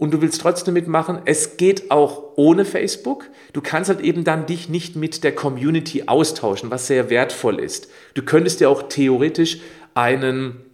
und 0.00 0.12
du 0.12 0.22
willst 0.22 0.40
trotzdem 0.40 0.72
mitmachen, 0.74 1.20
es 1.26 1.58
geht 1.58 1.90
auch 1.90 2.32
ohne 2.36 2.64
Facebook. 2.64 3.26
Du 3.52 3.60
kannst 3.60 3.90
halt 3.90 4.00
eben 4.00 4.24
dann 4.24 4.46
dich 4.46 4.70
nicht 4.70 4.96
mit 4.96 5.22
der 5.22 5.34
Community 5.34 6.04
austauschen, 6.06 6.70
was 6.70 6.86
sehr 6.86 7.10
wertvoll 7.10 7.60
ist. 7.60 7.88
Du 8.14 8.22
könntest 8.22 8.60
dir 8.60 8.70
auch 8.70 8.84
theoretisch 8.88 9.58
einen 9.92 10.64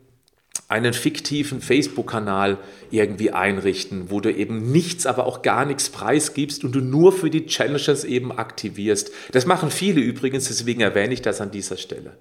einen 0.68 0.94
fiktiven 0.94 1.60
Facebook-Kanal 1.60 2.58
irgendwie 2.90 3.30
einrichten, 3.30 4.10
wo 4.10 4.20
du 4.20 4.32
eben 4.32 4.72
nichts, 4.72 5.06
aber 5.06 5.26
auch 5.26 5.42
gar 5.42 5.64
nichts 5.64 5.90
preisgibst 5.90 6.64
und 6.64 6.74
du 6.74 6.80
nur 6.80 7.12
für 7.12 7.30
die 7.30 7.46
Challenges 7.46 8.02
eben 8.02 8.36
aktivierst. 8.36 9.12
Das 9.30 9.46
machen 9.46 9.70
viele 9.70 10.00
übrigens, 10.00 10.48
deswegen 10.48 10.80
erwähne 10.80 11.14
ich 11.14 11.22
das 11.22 11.40
an 11.40 11.52
dieser 11.52 11.76
Stelle. 11.76 12.16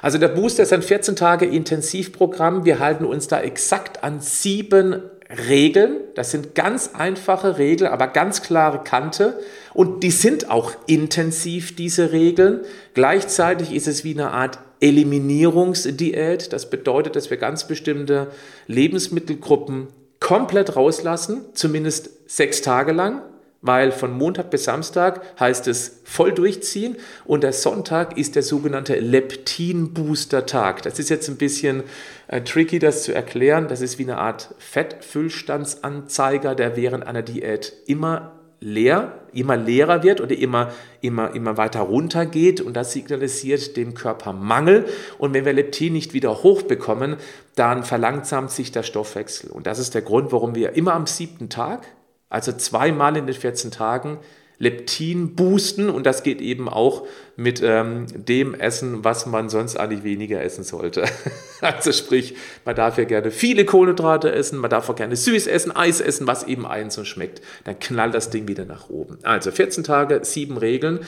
Also 0.00 0.18
der 0.18 0.28
Booster 0.28 0.62
ist 0.62 0.72
ein 0.72 0.82
14 0.82 1.16
Tage 1.16 1.46
Intensivprogramm. 1.46 2.64
Wir 2.64 2.78
halten 2.78 3.04
uns 3.04 3.26
da 3.26 3.40
exakt 3.40 4.04
an 4.04 4.20
sieben 4.20 5.02
Regeln. 5.30 5.98
Das 6.14 6.30
sind 6.30 6.54
ganz 6.54 6.90
einfache 6.94 7.58
Regeln, 7.58 7.90
aber 7.90 8.08
ganz 8.08 8.42
klare 8.42 8.82
Kante. 8.82 9.38
Und 9.74 10.02
die 10.02 10.10
sind 10.10 10.50
auch 10.50 10.72
intensiv, 10.86 11.76
diese 11.76 12.12
Regeln. 12.12 12.60
Gleichzeitig 12.94 13.74
ist 13.74 13.88
es 13.88 14.04
wie 14.04 14.14
eine 14.14 14.30
Art 14.30 14.58
Eliminierungsdiät. 14.80 16.52
Das 16.52 16.70
bedeutet, 16.70 17.16
dass 17.16 17.30
wir 17.30 17.36
ganz 17.36 17.66
bestimmte 17.66 18.28
Lebensmittelgruppen 18.66 19.88
komplett 20.20 20.76
rauslassen, 20.76 21.44
zumindest 21.54 22.30
sechs 22.30 22.62
Tage 22.62 22.92
lang 22.92 23.22
weil 23.60 23.90
von 23.90 24.16
Montag 24.16 24.50
bis 24.50 24.64
Samstag 24.64 25.20
heißt 25.38 25.66
es 25.66 26.00
voll 26.04 26.32
durchziehen 26.32 26.96
und 27.24 27.42
der 27.42 27.52
Sonntag 27.52 28.16
ist 28.16 28.36
der 28.36 28.42
sogenannte 28.42 28.98
Leptin-Booster-Tag. 28.98 30.82
Das 30.82 30.98
ist 30.98 31.10
jetzt 31.10 31.28
ein 31.28 31.36
bisschen 31.36 31.82
äh, 32.28 32.42
tricky, 32.42 32.78
das 32.78 33.02
zu 33.02 33.12
erklären. 33.12 33.66
Das 33.68 33.80
ist 33.80 33.98
wie 33.98 34.04
eine 34.04 34.18
Art 34.18 34.54
Fettfüllstandsanzeiger, 34.58 36.54
der 36.54 36.76
während 36.76 37.06
einer 37.06 37.22
Diät 37.22 37.72
immer 37.86 38.32
leer, 38.60 39.12
immer 39.32 39.56
leerer 39.56 40.02
wird 40.02 40.20
oder 40.20 40.36
immer, 40.36 40.72
immer, 41.00 41.34
immer 41.34 41.56
weiter 41.56 41.80
runter 41.80 42.26
geht 42.26 42.60
und 42.60 42.74
das 42.74 42.92
signalisiert 42.92 43.76
dem 43.76 43.94
Körper 43.94 44.32
Mangel. 44.32 44.86
Und 45.18 45.34
wenn 45.34 45.44
wir 45.44 45.52
Leptin 45.52 45.92
nicht 45.92 46.12
wieder 46.12 46.42
hochbekommen, 46.42 47.16
dann 47.54 47.84
verlangsamt 47.84 48.50
sich 48.50 48.72
der 48.72 48.82
Stoffwechsel. 48.82 49.50
Und 49.50 49.66
das 49.66 49.78
ist 49.78 49.94
der 49.94 50.02
Grund, 50.02 50.32
warum 50.32 50.54
wir 50.54 50.72
immer 50.74 50.94
am 50.94 51.06
siebten 51.06 51.48
Tag 51.48 51.86
also 52.28 52.52
zweimal 52.52 53.16
in 53.16 53.26
den 53.26 53.34
14 53.34 53.70
Tagen 53.70 54.18
Leptin 54.60 55.36
boosten 55.36 55.88
und 55.88 56.04
das 56.04 56.24
geht 56.24 56.40
eben 56.40 56.68
auch 56.68 57.06
mit 57.36 57.62
ähm, 57.62 58.06
dem 58.12 58.54
Essen, 58.54 59.04
was 59.04 59.24
man 59.24 59.48
sonst 59.48 59.78
eigentlich 59.78 60.02
weniger 60.02 60.42
essen 60.42 60.64
sollte. 60.64 61.04
also 61.60 61.92
sprich, 61.92 62.34
man 62.64 62.74
darf 62.74 62.98
ja 62.98 63.04
gerne 63.04 63.30
viele 63.30 63.64
Kohlenhydrate 63.64 64.32
essen, 64.32 64.58
man 64.58 64.68
darf 64.68 64.90
auch 64.90 64.96
gerne 64.96 65.14
süß 65.14 65.46
essen, 65.46 65.74
Eis 65.74 66.00
essen, 66.00 66.26
was 66.26 66.42
eben 66.42 66.66
einen 66.66 66.90
so 66.90 67.04
schmeckt. 67.04 67.40
Dann 67.64 67.78
knallt 67.78 68.14
das 68.14 68.30
Ding 68.30 68.48
wieder 68.48 68.64
nach 68.64 68.90
oben. 68.90 69.18
Also 69.22 69.52
14 69.52 69.84
Tage, 69.84 70.20
sieben 70.24 70.56
Regeln 70.56 71.00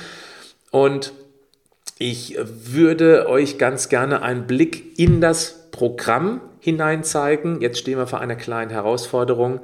und 0.71 1.13
ich 1.99 2.39
würde 2.39 3.29
euch 3.29 3.59
ganz 3.59 3.89
gerne 3.89 4.23
einen 4.23 4.47
Blick 4.47 4.99
in 4.99 5.21
das 5.21 5.69
Programm 5.73 6.41
hinein 6.61 7.03
zeigen. 7.03 7.61
Jetzt 7.61 7.79
stehen 7.79 7.99
wir 7.99 8.07
vor 8.07 8.21
einer 8.21 8.37
kleinen 8.37 8.71
Herausforderung. 8.71 9.61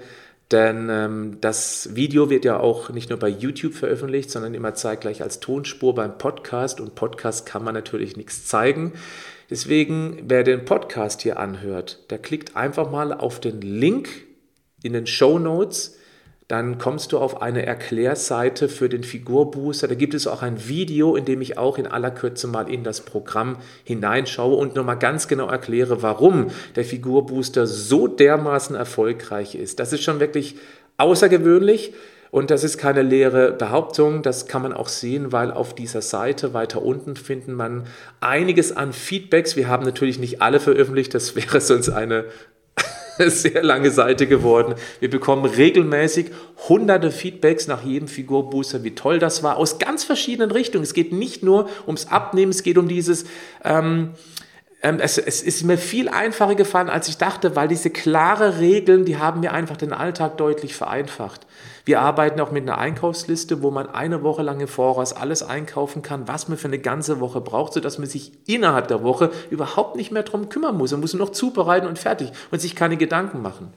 Denn 0.52 0.88
ähm, 0.90 1.38
das 1.40 1.96
Video 1.96 2.30
wird 2.30 2.44
ja 2.44 2.60
auch 2.60 2.90
nicht 2.90 3.10
nur 3.10 3.18
bei 3.18 3.28
YouTube 3.28 3.74
veröffentlicht, 3.74 4.30
sondern 4.30 4.54
immer 4.54 4.74
zeitgleich 4.74 5.22
als 5.22 5.40
Tonspur 5.40 5.94
beim 5.94 6.18
Podcast. 6.18 6.80
Und 6.80 6.94
Podcast 6.94 7.46
kann 7.46 7.64
man 7.64 7.74
natürlich 7.74 8.16
nichts 8.16 8.46
zeigen. 8.46 8.92
Deswegen, 9.50 10.22
wer 10.26 10.44
den 10.44 10.64
Podcast 10.64 11.22
hier 11.22 11.38
anhört, 11.38 12.10
der 12.10 12.18
klickt 12.18 12.56
einfach 12.56 12.90
mal 12.90 13.12
auf 13.12 13.40
den 13.40 13.60
Link 13.60 14.08
in 14.82 14.92
den 14.92 15.06
Show 15.06 15.38
Notes 15.38 15.95
dann 16.48 16.78
kommst 16.78 17.10
du 17.10 17.18
auf 17.18 17.42
eine 17.42 17.66
Erklärseite 17.66 18.68
für 18.68 18.88
den 18.88 19.02
Figurbooster. 19.02 19.88
Da 19.88 19.96
gibt 19.96 20.14
es 20.14 20.28
auch 20.28 20.42
ein 20.42 20.68
Video, 20.68 21.16
in 21.16 21.24
dem 21.24 21.40
ich 21.40 21.58
auch 21.58 21.76
in 21.76 21.88
aller 21.88 22.12
Kürze 22.12 22.46
mal 22.46 22.70
in 22.70 22.84
das 22.84 23.00
Programm 23.00 23.56
hineinschaue 23.82 24.54
und 24.54 24.76
nochmal 24.76 24.98
ganz 24.98 25.26
genau 25.26 25.48
erkläre, 25.48 26.02
warum 26.02 26.50
der 26.76 26.84
Figurbooster 26.84 27.66
so 27.66 28.06
dermaßen 28.06 28.76
erfolgreich 28.76 29.56
ist. 29.56 29.80
Das 29.80 29.92
ist 29.92 30.04
schon 30.04 30.20
wirklich 30.20 30.56
außergewöhnlich. 30.98 31.94
Und 32.30 32.50
das 32.50 32.64
ist 32.64 32.76
keine 32.76 33.02
leere 33.02 33.52
Behauptung, 33.52 34.22
das 34.22 34.46
kann 34.46 34.60
man 34.60 34.72
auch 34.72 34.88
sehen, 34.88 35.32
weil 35.32 35.52
auf 35.52 35.74
dieser 35.74 36.02
Seite 36.02 36.52
weiter 36.52 36.82
unten 36.82 37.16
finden 37.16 37.54
man 37.54 37.84
einiges 38.20 38.76
an 38.76 38.92
Feedbacks. 38.92 39.56
Wir 39.56 39.68
haben 39.68 39.84
natürlich 39.84 40.18
nicht 40.18 40.42
alle 40.42 40.60
veröffentlicht, 40.60 41.14
das 41.14 41.36
wäre 41.36 41.60
sonst 41.60 41.88
eine 41.88 42.24
sehr 43.28 43.62
lange 43.62 43.90
Seite 43.90 44.26
geworden. 44.26 44.74
Wir 45.00 45.10
bekommen 45.10 45.44
regelmäßig 45.44 46.30
hunderte 46.68 47.10
Feedbacks 47.10 47.66
nach 47.66 47.82
jedem 47.82 48.08
Figurbooster, 48.08 48.84
wie 48.84 48.94
toll 48.94 49.18
das 49.18 49.42
war, 49.42 49.56
aus 49.56 49.78
ganz 49.78 50.04
verschiedenen 50.04 50.50
Richtungen. 50.50 50.84
Es 50.84 50.94
geht 50.94 51.12
nicht 51.12 51.42
nur 51.42 51.68
ums 51.86 52.08
Abnehmen, 52.08 52.50
es 52.50 52.62
geht 52.62 52.78
um 52.78 52.88
dieses... 52.88 53.24
Ähm, 53.64 54.10
ähm, 54.82 54.98
es, 55.00 55.16
es, 55.16 55.42
ist 55.42 55.64
mir 55.64 55.78
viel 55.78 56.08
einfacher 56.08 56.54
gefallen, 56.54 56.90
als 56.90 57.08
ich 57.08 57.16
dachte, 57.16 57.56
weil 57.56 57.66
diese 57.66 57.90
klare 57.90 58.60
Regeln, 58.60 59.06
die 59.06 59.16
haben 59.16 59.40
mir 59.40 59.52
einfach 59.52 59.76
den 59.76 59.92
Alltag 59.92 60.36
deutlich 60.36 60.76
vereinfacht. 60.76 61.46
Wir 61.86 62.00
arbeiten 62.00 62.40
auch 62.40 62.50
mit 62.50 62.64
einer 62.64 62.78
Einkaufsliste, 62.78 63.62
wo 63.62 63.70
man 63.70 63.88
eine 63.88 64.24
Woche 64.24 64.42
lang 64.42 64.58
im 64.58 64.66
Voraus 64.66 65.12
alles 65.12 65.44
einkaufen 65.44 66.02
kann, 66.02 66.26
was 66.26 66.48
man 66.48 66.58
für 66.58 66.66
eine 66.66 66.80
ganze 66.80 67.20
Woche 67.20 67.40
braucht, 67.40 67.74
sodass 67.74 67.98
man 67.98 68.08
sich 68.08 68.32
innerhalb 68.46 68.88
der 68.88 69.04
Woche 69.04 69.30
überhaupt 69.50 69.94
nicht 69.94 70.10
mehr 70.10 70.24
darum 70.24 70.48
kümmern 70.48 70.76
muss. 70.76 70.90
Man 70.90 71.00
muss 71.00 71.14
nur 71.14 71.24
noch 71.24 71.32
zubereiten 71.32 71.86
und 71.86 71.96
fertig 71.96 72.32
und 72.50 72.60
sich 72.60 72.74
keine 72.74 72.96
Gedanken 72.96 73.40
machen. 73.40 73.72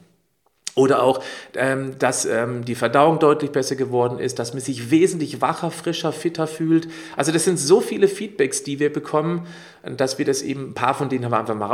Oder 0.74 1.04
auch, 1.04 1.22
ähm, 1.56 2.00
dass 2.00 2.26
ähm, 2.26 2.66
die 2.66 2.74
Verdauung 2.74 3.20
deutlich 3.20 3.52
besser 3.52 3.76
geworden 3.76 4.18
ist, 4.18 4.40
dass 4.40 4.54
man 4.54 4.62
sich 4.62 4.90
wesentlich 4.90 5.40
wacher, 5.40 5.70
frischer, 5.70 6.12
fitter 6.12 6.48
fühlt. 6.48 6.88
Also 7.16 7.32
das 7.32 7.44
sind 7.44 7.60
so 7.60 7.80
viele 7.80 8.08
Feedbacks, 8.08 8.64
die 8.64 8.80
wir 8.80 8.92
bekommen, 8.92 9.46
dass 9.84 10.18
wir 10.18 10.26
das 10.26 10.42
eben, 10.42 10.70
ein 10.70 10.74
paar 10.74 10.96
von 10.96 11.10
denen 11.10 11.26
haben 11.26 11.32
wir 11.32 11.40
einfach 11.40 11.56
mal 11.56 11.70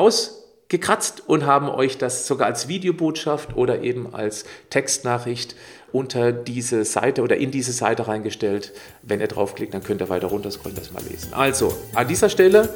rausgekratzt 0.66 1.24
und 1.28 1.46
haben 1.46 1.70
euch 1.70 1.98
das 1.98 2.28
sogar 2.28 2.48
als 2.48 2.68
Videobotschaft 2.68 3.56
oder 3.56 3.82
eben 3.82 4.14
als 4.14 4.46
Textnachricht 4.70 5.56
unter 5.92 6.34
diese 6.34 6.84
Seite 6.84 7.22
oder 7.22 7.38
in 7.38 7.52
diese 7.52 7.72
Seite 7.72 8.08
reingestellt. 8.08 8.74
Wenn 9.02 9.22
ihr 9.22 9.28
draufklickt, 9.28 9.74
dann 9.74 9.84
könnt 9.84 10.02
ihr 10.02 10.10
weiter 10.10 10.28
runter 10.28 10.52
scrollen, 10.52 10.76
das 10.76 10.92
mal 10.92 11.04
lesen. 11.04 11.34
Also, 11.34 11.74
an 11.94 12.08
dieser 12.08 12.30
Stelle 12.30 12.70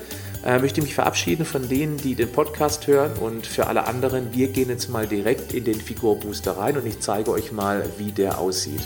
äh, 0.46 0.58
möchte 0.60 0.80
ich 0.80 0.86
mich 0.86 0.96
verabschieden 0.96 1.46
von 1.46 1.68
denen, 1.68 1.98
die 1.98 2.16
den 2.16 2.32
Podcast 2.32 2.88
hören 2.88 3.12
und 3.20 3.46
für 3.46 3.68
alle 3.68 3.88
anderen, 3.88 4.34
wir 4.34 4.48
gehen 4.48 4.70
jetzt 4.70 4.90
mal 4.90 5.06
direkt 5.06 5.54
in 5.54 5.66
den 5.66 5.82
Figurbooster 5.82 6.54
rein 6.54 6.78
und 6.78 6.86
ich 6.86 7.00
zeige 7.02 7.32
euch 7.32 7.52
mal, 7.52 7.84
wie 7.98 8.12
der 8.12 8.40
aussieht. 8.40 8.82